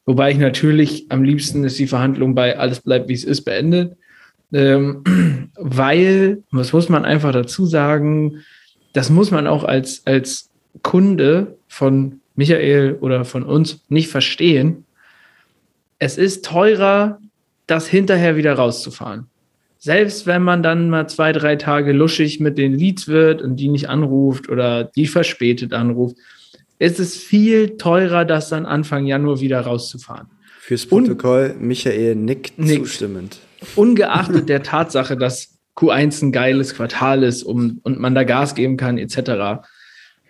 Wobei 0.04 0.32
ich 0.32 0.38
natürlich 0.38 1.06
am 1.10 1.22
liebsten 1.22 1.64
ist 1.64 1.78
die 1.78 1.86
Verhandlung 1.86 2.34
bei 2.34 2.58
alles 2.58 2.80
bleibt 2.80 3.08
wie 3.08 3.14
es 3.14 3.24
ist 3.24 3.42
beendet. 3.42 3.96
Ähm, 4.52 5.50
weil, 5.56 6.42
was 6.50 6.72
muss 6.72 6.88
man 6.88 7.04
einfach 7.04 7.32
dazu 7.32 7.66
sagen, 7.66 8.42
das 8.92 9.10
muss 9.10 9.30
man 9.30 9.46
auch 9.46 9.64
als, 9.64 10.06
als 10.06 10.50
Kunde 10.82 11.56
von 11.68 12.20
Michael 12.34 12.98
oder 13.00 13.24
von 13.24 13.42
uns 13.42 13.80
nicht 13.88 14.08
verstehen. 14.08 14.84
Es 15.98 16.18
ist 16.18 16.44
teurer, 16.44 17.18
das 17.66 17.86
hinterher 17.86 18.36
wieder 18.36 18.54
rauszufahren. 18.54 19.26
Selbst 19.78 20.26
wenn 20.26 20.42
man 20.42 20.62
dann 20.62 20.90
mal 20.90 21.08
zwei, 21.08 21.32
drei 21.32 21.56
Tage 21.56 21.92
luschig 21.92 22.40
mit 22.40 22.58
den 22.58 22.74
Leads 22.74 23.08
wird 23.08 23.42
und 23.42 23.56
die 23.56 23.68
nicht 23.68 23.88
anruft 23.88 24.48
oder 24.48 24.84
die 24.84 25.06
verspätet 25.06 25.72
anruft, 25.72 26.16
ist 26.83 26.99
es 26.99 27.16
viel 27.16 27.77
teurer, 27.77 28.25
das 28.25 28.49
dann 28.49 28.66
Anfang 28.66 29.07
Januar 29.07 29.40
wieder 29.40 29.61
rauszufahren. 29.61 30.27
Fürs 30.59 30.85
Protokoll, 30.85 31.55
Un 31.57 31.68
Michael 31.68 32.16
nickt, 32.16 32.59
nickt 32.59 32.87
zustimmend. 32.87 33.38
Ungeachtet 33.77 34.49
der 34.49 34.62
Tatsache, 34.64 35.16
dass 35.16 35.59
Q1 35.77 36.25
ein 36.25 36.33
geiles 36.33 36.75
Quartal 36.75 37.23
ist 37.23 37.45
um, 37.45 37.79
und 37.85 38.01
man 38.01 38.16
da 38.16 38.25
Gas 38.25 38.57
geben 38.57 38.77
kann, 38.77 38.99
etc. 38.99 39.64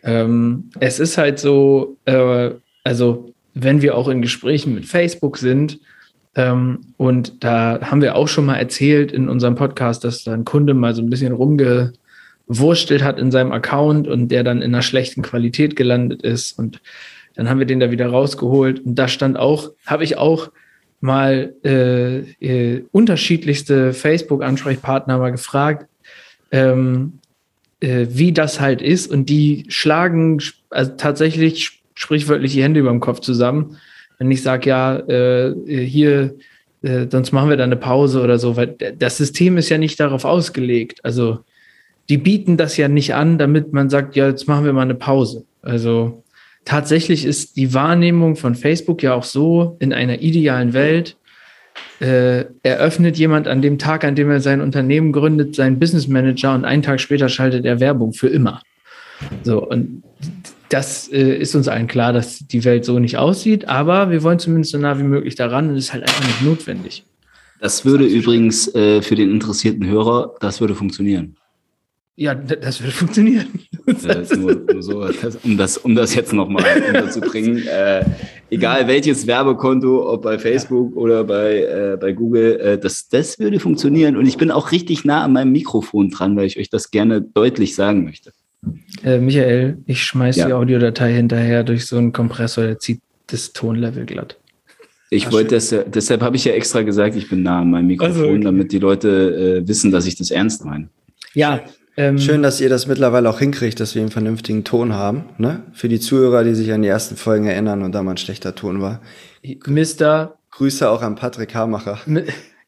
Ähm, 0.03 0.69
es 0.79 1.01
ist 1.01 1.17
halt 1.17 1.39
so, 1.39 1.97
äh, 2.05 2.51
also 2.85 3.33
wenn 3.55 3.81
wir 3.81 3.97
auch 3.97 4.09
in 4.09 4.21
Gesprächen 4.21 4.75
mit 4.75 4.85
Facebook 4.85 5.39
sind, 5.39 5.81
ähm, 6.35 6.81
und 6.99 7.45
da 7.45 7.81
haben 7.83 8.03
wir 8.03 8.15
auch 8.15 8.29
schon 8.29 8.45
mal 8.45 8.57
erzählt 8.57 9.11
in 9.11 9.31
unserem 9.31 9.55
Podcast, 9.55 10.05
dass 10.05 10.25
da 10.25 10.35
ein 10.35 10.45
Kunde 10.45 10.75
mal 10.75 10.95
so 10.95 11.01
ein 11.01 11.09
bisschen 11.09 11.33
rumge, 11.33 11.95
gewurstelt 12.49 13.03
hat 13.03 13.19
in 13.19 13.31
seinem 13.31 13.53
Account 13.53 14.09
und 14.09 14.29
der 14.29 14.45
dann 14.45 14.63
in 14.63 14.75
einer 14.75 14.83
schlechten 14.83 15.23
Qualität 15.23 15.77
gelandet 15.77 16.23
ist. 16.23 16.59
Und 16.59 16.81
dann 17.35 17.49
haben 17.49 17.59
wir 17.59 17.67
den 17.67 17.81
da 17.81 17.91
wieder 17.91 18.09
rausgeholt. 18.09 18.81
Und 18.85 18.97
da 18.97 19.09
stand 19.09 19.39
auch, 19.39 19.71
habe 19.87 20.05
ich 20.05 20.19
auch 20.19 20.51
mal 21.01 21.55
äh, 21.65 22.19
äh, 22.41 22.85
unterschiedlichste 22.93 23.93
Facebook-Ansprechpartner 23.93 25.19
mal 25.19 25.33
gefragt, 25.33 25.87
ähm, 26.53 27.19
äh, 27.81 28.07
wie 28.11 28.33
das 28.33 28.61
halt 28.61 28.81
ist. 28.81 29.11
Und 29.11 29.29
die 29.29 29.65
schlagen 29.69 30.41
also 30.71 30.93
tatsächlich 30.97 31.83
sprichwörtlich 31.95 32.53
die 32.53 32.63
Hände 32.63 32.81
über 32.81 32.91
dem 32.91 33.01
Kopf 33.01 33.21
zusammen. 33.21 33.77
Wenn 34.19 34.31
ich 34.31 34.43
sage, 34.43 34.69
ja, 34.69 34.97
äh, 34.99 35.55
hier, 35.67 36.35
äh, 36.83 37.07
sonst 37.11 37.33
machen 37.33 37.51
wir 37.51 37.57
da 37.57 37.65
eine 37.65 37.77
Pause 37.77 38.23
oder 38.23 38.39
so, 38.39 38.57
weil 38.57 38.69
das 38.99 39.17
System 39.17 39.57
ist 39.57 39.69
ja 39.69 39.79
nicht 39.79 39.99
darauf 39.99 40.25
ausgelegt. 40.25 41.05
Also 41.05 41.41
die 42.09 42.19
bieten 42.19 42.57
das 42.57 42.77
ja 42.77 42.89
nicht 42.89 43.15
an, 43.15 43.39
damit 43.39 43.73
man 43.73 43.91
sagt, 43.91 44.17
ja, 44.17 44.29
jetzt 44.29 44.49
machen 44.49 44.65
wir 44.65 44.73
mal 44.73 44.83
eine 44.83 44.95
Pause. 44.95 45.45
Also 45.63 46.25
tatsächlich 46.65 47.25
ist 47.25 47.57
die 47.57 47.75
Wahrnehmung 47.75 48.37
von 48.37 48.55
Facebook 48.55 49.03
ja 49.03 49.15
auch 49.15 49.25
so 49.25 49.77
in 49.81 49.93
einer 49.93 50.21
idealen 50.21 50.73
Welt. 50.73 51.17
Äh, 52.01 52.47
eröffnet 52.63 53.17
jemand 53.17 53.49
an 53.49 53.63
dem 53.63 53.79
Tag, 53.79 54.05
an 54.05 54.15
dem 54.15 54.29
er 54.29 54.41
sein 54.41 54.61
Unternehmen 54.61 55.13
gründet, 55.13 55.55
seinen 55.55 55.79
Business 55.79 56.09
Manager 56.09 56.55
und 56.55 56.65
einen 56.65 56.83
Tag 56.83 57.01
später 57.01 57.29
schaltet 57.29 57.65
er 57.65 57.81
Werbung 57.81 58.13
für 58.13 58.29
immer. 58.29 58.61
So, 59.45 59.67
und 59.67 60.03
das 60.69 61.09
äh, 61.13 61.37
ist 61.37 61.55
uns 61.55 61.69
allen 61.69 61.87
klar, 61.87 62.13
dass 62.13 62.39
die 62.39 62.65
Welt 62.65 62.85
so 62.85 62.99
nicht 62.99 63.19
aussieht, 63.19 63.69
aber 63.69 64.11
wir 64.11 64.23
wollen 64.23 64.39
zumindest 64.39 64.73
so 64.73 64.79
nah 64.79 64.99
wie 64.99 65.05
möglich 65.05 65.35
daran 65.35 65.71
und 65.71 65.77
es 65.77 65.85
ist 65.85 65.93
halt 65.93 66.03
einfach 66.03 66.27
nicht 66.27 66.43
notwendig. 66.43 67.05
Das 67.61 67.85
würde 67.85 68.05
das 68.05 68.13
übrigens 68.13 68.75
äh, 68.75 69.03
für 69.03 69.15
den 69.15 69.31
interessierten 69.31 69.87
Hörer, 69.87 70.35
das 70.41 70.61
würde 70.61 70.75
funktionieren. 70.75 71.37
Ja, 72.15 72.35
das 72.35 72.81
würde 72.81 72.93
funktionieren. 72.93 73.47
Äh, 73.87 74.37
nur, 74.37 74.55
nur 74.55 74.83
so, 74.83 75.09
das, 75.09 75.37
um, 75.37 75.57
das, 75.57 75.79
um 75.79 75.95
das 75.95 76.15
jetzt 76.15 76.33
nochmal 76.33 76.65
unterzubringen. 76.89 77.63
Äh, 77.73 78.05
egal 78.51 78.87
welches 78.87 79.27
Werbekonto, 79.27 80.09
ob 80.13 80.23
bei 80.23 80.39
Facebook 80.39 80.95
oder 80.95 81.25
bei, 81.25 81.63
äh, 81.63 81.97
bei 81.99 82.13
Google, 82.13 82.61
äh, 82.61 82.79
das, 82.79 83.09
das 83.09 83.39
würde 83.39 83.59
funktionieren. 83.59 84.17
Und 84.17 84.27
ich 84.27 84.37
bin 84.37 84.51
auch 84.51 84.73
richtig 84.73 85.05
nah 85.05 85.25
an 85.25 85.33
meinem 85.33 85.53
Mikrofon 85.53 86.11
dran, 86.11 86.37
weil 86.37 86.47
ich 86.47 86.59
euch 86.59 86.69
das 86.69 86.91
gerne 86.91 87.23
deutlich 87.23 87.75
sagen 87.75 88.05
möchte. 88.05 88.33
Äh, 89.05 89.19
Michael, 89.19 89.79
ich 89.87 90.03
schmeiße 90.03 90.41
ja. 90.41 90.47
die 90.47 90.53
Audiodatei 90.53 91.13
hinterher 91.13 91.65
durch 91.65 91.87
so 91.87 91.97
einen 91.97 92.13
Kompressor, 92.13 92.65
der 92.65 92.79
zieht 92.79 93.01
das 93.29 93.53
Tonlevel 93.53 94.05
glatt. 94.05 94.39
Ich 95.11 95.27
Ach, 95.27 95.33
wollte 95.33 95.51
deshalb, 95.51 95.93
deshalb 95.93 96.23
habe 96.23 96.37
ich 96.37 96.45
ja 96.45 96.53
extra 96.53 96.83
gesagt, 96.83 97.17
ich 97.17 97.29
bin 97.29 97.43
nah 97.43 97.61
an 97.61 97.71
meinem 97.71 97.87
Mikrofon, 97.87 98.15
also, 98.15 98.29
okay. 98.29 98.41
damit 98.41 98.73
die 98.73 98.79
Leute 98.79 99.63
äh, 99.63 99.69
wissen, 99.69 99.91
dass 99.91 100.07
ich 100.07 100.17
das 100.17 100.31
ernst 100.31 100.65
meine. 100.65 100.89
Ja, 101.35 101.63
ähm, 101.97 102.19
Schön, 102.19 102.43
dass 102.43 102.61
ihr 102.61 102.71
das 102.71 102.87
mittlerweile 102.87 103.29
auch 103.29 103.39
hinkriegt, 103.39 103.79
dass 103.79 103.95
wir 103.95 104.03
einen 104.03 104.11
vernünftigen 104.11 104.65
Ton 104.65 104.95
haben. 104.95 105.25
Ne? 105.37 105.63
Für 105.75 105.89
die 105.89 106.01
Zuhörer, 106.01 106.43
die 106.43 106.55
sich 106.55 106.73
an 106.73 106.83
die 106.83 106.89
ersten 106.89 107.17
Folgen 107.17 107.47
erinnern 107.47 107.83
und 107.83 107.93
da 107.93 108.03
mal 108.03 108.13
ein 108.13 108.17
schlechter 108.17 108.55
Ton 108.55 108.81
war. 108.81 109.01
Mr. 109.67 110.35
Grüße 110.53 110.89
auch 110.89 111.03
an 111.03 111.17
Patrick 111.17 111.55
Hamacher. 111.55 111.99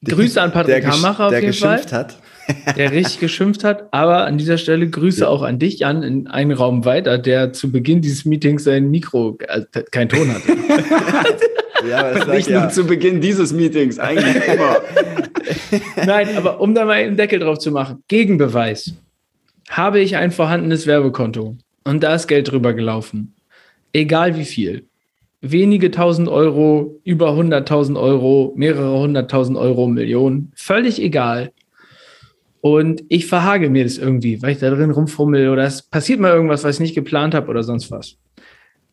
Grüße 0.05 0.41
an 0.41 0.53
Patrick 0.53 0.87
Hamacher 0.87 1.25
auf 1.25 1.31
der 1.31 1.41
jeden 1.41 1.53
geschimpft 1.53 1.91
Fall. 1.91 1.99
hat. 2.01 2.19
der 2.77 2.93
richtig 2.93 3.21
geschimpft 3.21 3.65
hat. 3.65 3.89
Aber 3.93 4.27
an 4.27 4.37
dieser 4.37 4.59
Stelle 4.59 4.89
Grüße 4.89 5.23
ja. 5.23 5.29
auch 5.29 5.43
an 5.43 5.59
dich, 5.59 5.87
an 5.87 6.03
in 6.03 6.27
einen 6.27 6.53
Raum 6.53 6.85
weiter, 6.85 7.17
der 7.17 7.55
zu 7.55 7.73
Beginn 7.73 8.03
dieses 8.03 8.27
Meetings 8.27 8.65
sein 8.65 8.91
Mikro, 8.91 9.39
also 9.49 9.67
kein 9.91 10.11
Ton 10.11 10.35
hatte. 10.35 10.53
ja, 11.89 12.13
das 12.13 12.29
Nicht 12.29 12.51
nur 12.51 12.61
ja. 12.61 12.69
zu 12.69 12.85
Beginn 12.85 13.23
dieses 13.23 13.55
Meetings, 13.55 13.99
eigentlich 13.99 14.47
immer. 14.47 14.77
Nein, 16.07 16.37
aber 16.37 16.61
um 16.61 16.75
da 16.75 16.85
mal 16.85 16.93
einen 16.93 17.17
Deckel 17.17 17.39
drauf 17.39 17.59
zu 17.59 17.71
machen, 17.71 18.03
Gegenbeweis 18.09 18.95
habe 19.69 20.01
ich 20.01 20.17
ein 20.17 20.31
vorhandenes 20.31 20.87
Werbekonto 20.87 21.57
und 21.85 22.03
da 22.03 22.15
ist 22.15 22.27
Geld 22.27 22.51
drüber 22.51 22.75
gelaufen, 22.75 23.35
egal 23.93 24.37
wie 24.37 24.45
viel, 24.45 24.87
wenige 25.41 25.91
tausend 25.91 26.29
Euro, 26.29 27.01
über 27.05 27.37
hunderttausend 27.37 27.99
Euro, 27.99 28.53
mehrere 28.57 28.99
hunderttausend 28.99 29.59
Euro, 29.59 29.87
Millionen, 29.87 30.53
völlig 30.57 31.01
egal. 31.01 31.53
Und 32.63 33.05
ich 33.11 33.27
verhage 33.27 33.69
mir 33.69 33.85
das 33.85 33.99
irgendwie, 33.99 34.41
weil 34.41 34.53
ich 34.53 34.59
da 34.59 34.71
drin 34.71 34.91
rumfummel 34.91 35.51
oder 35.51 35.65
es 35.65 35.83
passiert 35.83 36.19
mal 36.19 36.33
irgendwas, 36.33 36.65
was 36.65 36.77
ich 36.77 36.81
nicht 36.81 36.95
geplant 36.95 37.35
habe 37.35 37.49
oder 37.49 37.63
sonst 37.63 37.91
was. 37.91 38.17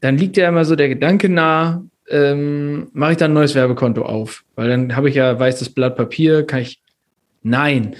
Dann 0.02 0.18
liegt 0.18 0.36
ja 0.36 0.50
immer 0.50 0.66
so 0.66 0.76
der 0.76 0.90
Gedanke 0.90 1.30
nah, 1.30 1.82
ähm, 2.10 2.90
mache 2.92 3.14
ich 3.14 3.18
dann 3.18 3.32
ein 3.32 3.36
neues 3.36 3.56
Werbekonto 3.56 4.02
auf, 4.02 4.44
weil 4.56 4.68
dann 4.68 4.96
habe 4.96 5.08
ich 5.08 5.16
ja 5.16 5.40
weißes 5.40 5.70
Blatt 5.70 5.96
Papier, 5.96 6.46
kann 6.46 6.62
ich. 6.62 6.82
Nein. 7.44 7.96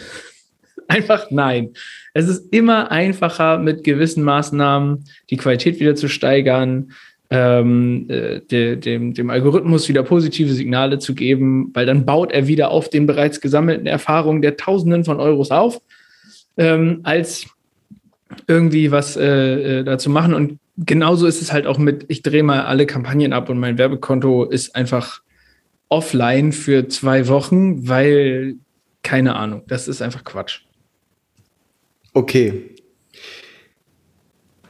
Einfach 0.92 1.32
nein. 1.32 1.70
Es 2.14 2.28
ist 2.28 2.54
immer 2.54 2.92
einfacher, 2.92 3.58
mit 3.58 3.86
gewissen 3.86 4.24
Maßnahmen 4.26 5.06
die 5.30 5.38
Qualität 5.38 5.80
wieder 5.80 5.96
zu 5.96 6.10
steigern, 6.10 6.92
ähm, 7.30 8.08
äh, 8.10 8.42
de, 8.42 8.76
dem, 8.76 9.14
dem 9.14 9.30
Algorithmus 9.30 9.88
wieder 9.88 10.04
positive 10.04 10.52
Signale 10.52 11.00
zu 11.00 11.16
geben, 11.16 11.72
weil 11.74 11.86
dann 11.86 12.06
baut 12.06 12.34
er 12.34 12.48
wieder 12.48 12.72
auf 12.72 12.90
den 12.90 13.08
bereits 13.08 13.40
gesammelten 13.40 13.88
Erfahrungen 13.88 14.42
der 14.42 14.58
Tausenden 14.58 15.06
von 15.06 15.22
Euros 15.22 15.50
auf, 15.50 15.82
ähm, 16.58 17.00
als 17.04 17.46
irgendwie 18.48 18.92
was 18.92 19.16
äh, 19.16 19.80
äh, 19.80 19.84
dazu 19.86 20.10
machen. 20.10 20.34
Und 20.34 20.60
genauso 20.76 21.26
ist 21.26 21.42
es 21.42 21.54
halt 21.54 21.68
auch 21.68 21.78
mit, 21.78 22.04
ich 22.10 22.22
drehe 22.22 22.44
mal 22.44 22.64
alle 22.64 22.86
Kampagnen 22.86 23.32
ab 23.32 23.48
und 23.48 23.60
mein 23.60 23.78
Werbekonto 23.78 24.44
ist 24.44 24.76
einfach 24.76 25.22
offline 25.88 26.52
für 26.52 26.90
zwei 26.90 27.30
Wochen, 27.30 27.88
weil 27.88 28.56
keine 29.04 29.38
Ahnung, 29.38 29.64
das 29.68 29.88
ist 29.88 30.02
einfach 30.02 30.26
Quatsch. 30.26 30.64
Okay. 32.14 32.76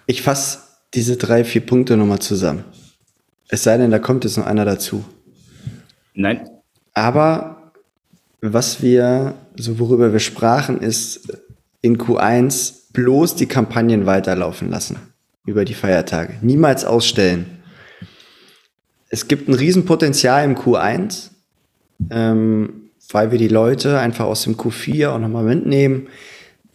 Ich 0.06 0.22
fasse 0.22 0.60
diese 0.94 1.18
drei, 1.18 1.44
vier 1.44 1.62
Punkte 1.62 1.98
nochmal 1.98 2.20
zusammen. 2.20 2.66
Es 3.48 3.64
sei 3.64 3.78
denn, 3.78 3.92
da 3.92 4.00
kommt 4.00 4.24
jetzt 4.24 4.38
noch 4.38 4.46
einer 4.46 4.66
dazu. 4.66 5.04
Nein. 6.14 6.50
Aber 6.94 7.74
was 8.42 8.82
wir, 8.82 9.36
so 9.56 9.80
worüber 9.80 10.12
wir 10.12 10.20
sprachen, 10.20 10.82
ist 10.82 11.32
in 11.82 11.98
Q1 11.98 12.94
bloß 12.94 13.36
die 13.36 13.46
Kampagnen 13.46 14.06
weiterlaufen 14.06 14.70
lassen 14.70 14.98
über 15.46 15.66
die 15.66 15.74
Feiertage. 15.74 16.36
Niemals 16.42 16.86
ausstellen. 16.86 17.62
Es 19.10 19.28
gibt 19.28 19.50
ein 19.50 19.54
Riesenpotenzial 19.54 20.46
im 20.46 20.56
Q1, 20.56 21.32
ähm, 22.10 22.90
weil 23.12 23.32
wir 23.32 23.38
die 23.38 23.48
Leute 23.48 24.00
einfach 24.00 24.26
aus 24.26 24.44
dem 24.44 24.56
Q4 24.56 25.10
auch 25.10 25.20
nochmal 25.20 25.44
mitnehmen. 25.44 26.08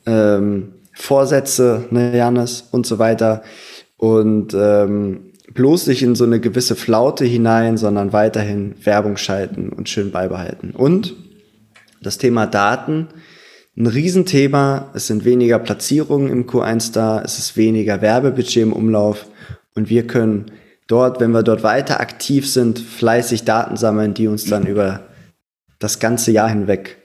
Ähm, 0.06 0.72
Vorsätze, 0.92 1.84
ne, 1.90 2.16
Janis, 2.16 2.68
und 2.70 2.86
so 2.86 2.98
weiter 2.98 3.42
und 3.98 4.54
ähm, 4.54 5.32
bloß 5.52 5.86
nicht 5.88 6.02
in 6.02 6.14
so 6.14 6.24
eine 6.24 6.40
gewisse 6.40 6.76
Flaute 6.76 7.24
hinein, 7.24 7.76
sondern 7.76 8.12
weiterhin 8.12 8.74
Werbung 8.82 9.16
schalten 9.16 9.70
und 9.70 9.88
schön 9.88 10.10
beibehalten. 10.10 10.70
Und 10.70 11.14
das 12.02 12.18
Thema 12.18 12.46
Daten, 12.46 13.08
ein 13.76 13.86
Riesenthema. 13.86 14.90
Es 14.94 15.06
sind 15.06 15.24
weniger 15.24 15.58
Platzierungen 15.58 16.30
im 16.30 16.46
Q1 16.46 16.92
da, 16.92 17.20
es 17.22 17.38
ist 17.38 17.56
weniger 17.56 18.00
Werbebudget 18.00 18.62
im 18.62 18.72
Umlauf 18.72 19.26
und 19.74 19.90
wir 19.90 20.06
können 20.06 20.46
dort, 20.86 21.20
wenn 21.20 21.32
wir 21.32 21.42
dort 21.42 21.62
weiter 21.62 22.00
aktiv 22.00 22.50
sind, 22.50 22.78
fleißig 22.78 23.44
Daten 23.44 23.76
sammeln, 23.76 24.14
die 24.14 24.28
uns 24.28 24.46
dann 24.46 24.66
über 24.66 25.02
das 25.78 25.98
ganze 25.98 26.32
Jahr 26.32 26.48
hinweg 26.48 26.96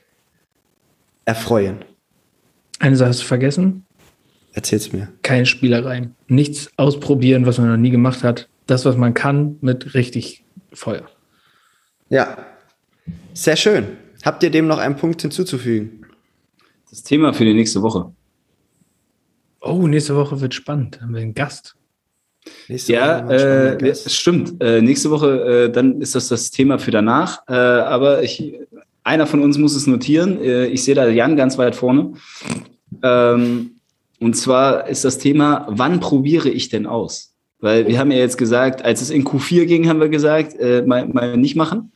erfreuen. 1.26 1.84
Eine 2.82 2.96
Sache 2.96 3.10
hast 3.10 3.22
du 3.22 3.26
vergessen? 3.26 3.86
Erzähl's 4.54 4.92
mir. 4.92 5.08
Keine 5.22 5.46
Spielereien. 5.46 6.16
Nichts 6.28 6.72
ausprobieren, 6.78 7.46
was 7.46 7.60
man 7.60 7.70
noch 7.70 7.78
nie 7.78 7.92
gemacht 7.92 8.24
hat. 8.24 8.50
Das, 8.66 8.86
was 8.86 8.98
man 8.98 9.14
kann, 9.14 9.58
mit 9.62 9.94
richtig 9.94 10.44
Feuer. 10.74 11.08
Ja. 12.10 12.44
Sehr 13.34 13.56
schön. 13.56 13.86
Habt 14.26 14.42
ihr 14.42 14.50
dem 14.50 14.66
noch 14.66 14.80
einen 14.80 14.96
Punkt 14.96 15.22
hinzuzufügen? 15.22 16.08
Das 16.90 17.04
Thema 17.04 17.34
für 17.34 17.46
die 17.46 17.54
nächste 17.54 17.84
Woche. 17.84 18.12
Oh, 19.62 19.86
nächste 19.86 20.16
Woche 20.16 20.42
wird 20.42 20.56
spannend. 20.56 21.00
Haben 21.02 21.14
wir 21.14 21.22
einen 21.22 21.36
Gast. 21.36 21.76
Nächste 22.68 22.94
ja, 22.94 23.30
äh, 23.30 23.88
es 23.88 24.12
stimmt. 24.16 24.60
Äh, 24.60 24.82
nächste 24.82 25.12
Woche, 25.12 25.68
äh, 25.68 25.72
dann 25.72 26.02
ist 26.02 26.16
das 26.16 26.30
das 26.30 26.50
Thema 26.50 26.80
für 26.80 26.90
danach. 26.90 27.44
Äh, 27.48 27.54
aber 27.54 28.24
ich, 28.24 28.56
einer 29.04 29.28
von 29.28 29.42
uns 29.42 29.58
muss 29.58 29.76
es 29.76 29.88
notieren. 29.88 30.42
Äh, 30.42 30.68
ich 30.68 30.84
sehe 30.84 30.96
da 30.96 31.08
Jan 31.08 31.36
ganz 31.36 31.58
weit 31.58 31.76
vorne. 31.76 32.14
Ähm, 33.04 33.72
und 34.20 34.36
zwar 34.36 34.88
ist 34.88 35.04
das 35.04 35.18
Thema, 35.18 35.66
wann 35.70 36.00
probiere 36.00 36.50
ich 36.50 36.70
denn 36.70 36.86
aus? 36.86 37.34
Weil 37.60 37.88
wir 37.88 38.00
haben 38.00 38.12
ja 38.12 38.18
jetzt 38.18 38.38
gesagt, 38.38 38.84
als 38.84 39.02
es 39.02 39.10
in 39.10 39.24
Q4 39.24 39.66
ging, 39.66 39.88
haben 39.88 40.00
wir 40.00 40.10
gesagt, 40.10 40.56
äh, 40.60 40.84
mal, 40.84 41.08
mal 41.08 41.38
nicht 41.38 41.56
machen. 41.56 41.92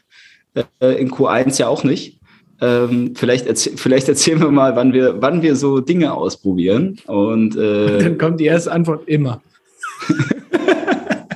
Äh, 0.80 1.02
in 1.02 1.12
Q1 1.12 1.60
ja 1.60 1.68
auch 1.68 1.84
nicht. 1.84 2.20
Ähm, 2.62 3.14
vielleicht, 3.16 3.48
erzäh 3.48 3.72
vielleicht 3.76 4.08
erzählen 4.08 4.40
wir 4.40 4.52
mal, 4.52 4.76
wann 4.76 4.94
wir, 4.94 5.22
wann 5.22 5.42
wir 5.42 5.56
so 5.56 5.82
Dinge 5.82 6.14
ausprobieren. 6.14 6.98
Und, 7.08 7.56
äh, 7.58 8.00
dann 8.04 8.18
kommt 8.18 8.40
die 8.40 8.46
erste 8.46 8.72
Antwort 8.72 9.08
immer. 9.08 9.42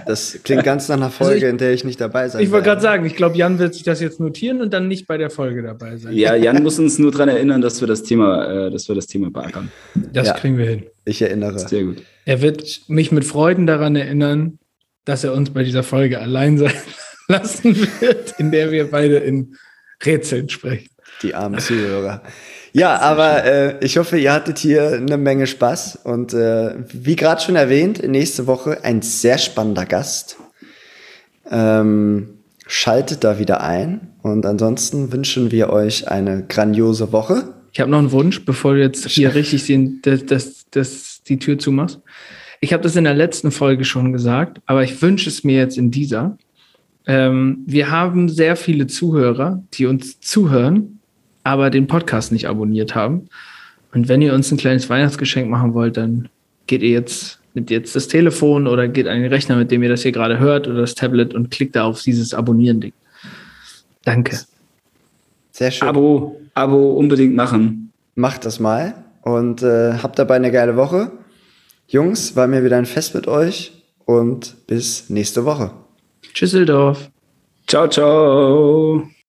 Das 0.10 0.40
klingt 0.44 0.64
ganz 0.64 0.90
nach 0.90 0.98
einer 0.98 1.12
Folge, 1.12 1.34
also 1.34 1.46
ich, 1.46 1.52
in 1.52 1.58
der 1.60 1.72
ich 1.72 1.84
nicht 1.84 2.02
dabei 2.02 2.28
sein 2.30 2.42
Ich 2.42 2.50
wollte 2.50 2.66
gerade 2.66 2.82
sagen, 2.82 3.06
ich 3.06 3.16
glaube, 3.16 3.38
Jan 3.38 3.60
wird 3.60 3.76
sich 3.76 3.84
das 3.84 4.02
jetzt 4.02 4.20
notieren 4.20 4.60
und 4.60 4.74
dann 4.74 4.88
nicht 4.88 5.06
bei 5.06 5.20
der 5.20 5.30
Folge 5.30 5.62
dabei 5.62 5.98
sein. 5.98 6.16
Ja, 6.16 6.34
Jan 6.34 6.64
muss 6.64 6.80
uns 6.80 6.98
nur 6.98 7.12
daran 7.12 7.30
erinnern, 7.30 7.62
dass 7.62 7.80
wir 7.80 7.88
das 7.88 8.02
Thema, 8.02 8.66
äh, 8.66 8.72
dass 8.72 8.88
wir 8.88 8.96
das 8.96 9.06
Thema 9.06 9.30
beackern. 9.30 9.72
Das 10.12 10.30
ja, 10.30 10.34
kriegen 10.34 10.58
wir 10.58 10.66
hin. 10.66 10.88
Ich 11.06 11.22
erinnere. 11.22 11.60
Sehr 11.60 11.84
gut. 11.84 12.02
Er 12.26 12.42
wird 12.42 12.82
mich 12.88 13.12
mit 13.12 13.24
Freuden 13.24 13.68
daran 13.68 13.96
erinnern, 13.96 14.58
dass 15.06 15.24
er 15.24 15.36
uns 15.36 15.52
bei 15.52 15.62
dieser 15.62 15.84
Folge 15.84 16.20
allein 16.20 16.58
sein 16.58 16.74
lassen 17.28 17.76
wird, 18.00 18.34
in 18.40 18.50
der 18.50 18.72
wir 18.72 18.90
beide 18.90 19.18
in 19.18 19.58
Rätseln 20.04 20.50
sprechen. 20.50 20.90
Die 21.22 21.36
armen 21.36 21.60
Zuhörer. 21.60 22.24
Ja, 22.80 22.98
aber 23.00 23.44
äh, 23.44 23.86
ich 23.86 23.98
hoffe, 23.98 24.18
ihr 24.18 24.32
hattet 24.32 24.58
hier 24.58 24.94
eine 24.94 25.18
Menge 25.18 25.48
Spaß. 25.48 26.00
Und 26.06 26.34
äh, 26.34 26.76
wie 26.94 27.18
gerade 27.18 27.42
schon 27.42 27.58
erwähnt, 27.58 28.08
nächste 28.08 28.48
Woche 28.48 28.86
ein 28.86 29.02
sehr 29.02 29.38
spannender 29.38 29.86
Gast. 29.86 30.38
Ähm, 31.52 32.30
schaltet 32.68 33.26
da 33.26 33.38
wieder 33.38 33.60
ein. 33.62 34.14
Und 34.22 34.46
ansonsten 34.46 35.12
wünschen 35.12 35.52
wir 35.52 35.72
euch 35.72 36.08
eine 36.08 36.46
grandiose 36.48 37.12
Woche. 37.12 37.54
Ich 37.74 37.82
habe 37.82 37.92
noch 37.92 38.00
einen 38.00 38.14
Wunsch, 38.14 38.46
bevor 38.46 38.76
du 38.76 38.80
jetzt 38.80 39.10
hier 39.10 39.36
richtig 39.36 39.66
den, 39.66 40.00
das, 40.02 40.26
das, 40.26 40.66
das, 40.72 41.22
die 41.28 41.38
Tür 41.38 41.60
zumachst. 41.60 42.00
Ich 42.62 42.72
habe 42.72 42.84
das 42.84 42.96
in 42.96 43.04
der 43.04 43.14
letzten 43.14 43.52
Folge 43.52 43.84
schon 43.84 44.14
gesagt, 44.14 44.62
aber 44.68 44.86
ich 44.86 45.02
wünsche 45.02 45.30
es 45.30 45.44
mir 45.44 45.58
jetzt 45.58 45.78
in 45.78 45.92
dieser. 45.92 46.38
Ähm, 47.06 47.58
wir 47.66 47.92
haben 47.92 48.30
sehr 48.30 48.56
viele 48.56 48.88
Zuhörer, 48.88 49.64
die 49.74 49.86
uns 49.86 50.22
zuhören 50.22 50.99
aber 51.50 51.70
den 51.70 51.88
Podcast 51.88 52.32
nicht 52.32 52.48
abonniert 52.48 52.96
haben. 52.96 53.30
Und 53.94 54.08
wenn 54.08 54.22
ihr 54.22 54.34
uns 54.34 54.52
ein 54.52 54.58
kleines 54.58 54.90
Weihnachtsgeschenk 54.90 55.50
machen 55.50 55.74
wollt, 55.74 55.98
dann 55.98 56.30
geht 56.68 56.82
ihr 56.82 56.92
jetzt, 56.92 57.40
ihr 57.56 57.64
jetzt 57.68 57.96
das 57.96 58.08
Telefon 58.08 58.68
oder 58.68 58.88
geht 58.88 59.08
an 59.08 59.22
den 59.22 59.32
Rechner, 59.32 59.56
mit 59.56 59.72
dem 59.72 59.82
ihr 59.84 59.90
das 59.90 60.04
hier 60.04 60.12
gerade 60.12 60.40
hört 60.40 60.68
oder 60.68 60.82
das 60.82 60.96
Tablet 60.96 61.34
und 61.34 61.50
klickt 61.50 61.76
da 61.76 61.86
auf 61.86 62.02
dieses 62.02 62.34
Abonnieren-Ding. 62.34 62.94
Danke. 64.04 64.40
Sehr 65.52 65.72
schön. 65.72 65.88
Abo, 65.88 66.40
Abo 66.54 66.94
unbedingt 66.94 67.36
machen. 67.36 67.92
Macht 68.16 68.46
das 68.46 68.60
mal 68.60 68.94
und 69.24 69.64
äh, 69.64 69.94
habt 69.94 70.20
dabei 70.20 70.36
eine 70.36 70.52
geile 70.52 70.76
Woche. 70.76 71.12
Jungs, 71.88 72.36
war 72.36 72.48
mir 72.48 72.64
wieder 72.64 72.78
ein 72.78 72.86
Fest 72.86 73.16
mit 73.16 73.28
euch 73.28 73.84
und 74.06 74.56
bis 74.68 75.10
nächste 75.10 75.46
Woche. 75.46 75.72
Tschüsseldorf. 76.34 77.10
Ciao, 77.68 77.88
ciao. 77.88 79.10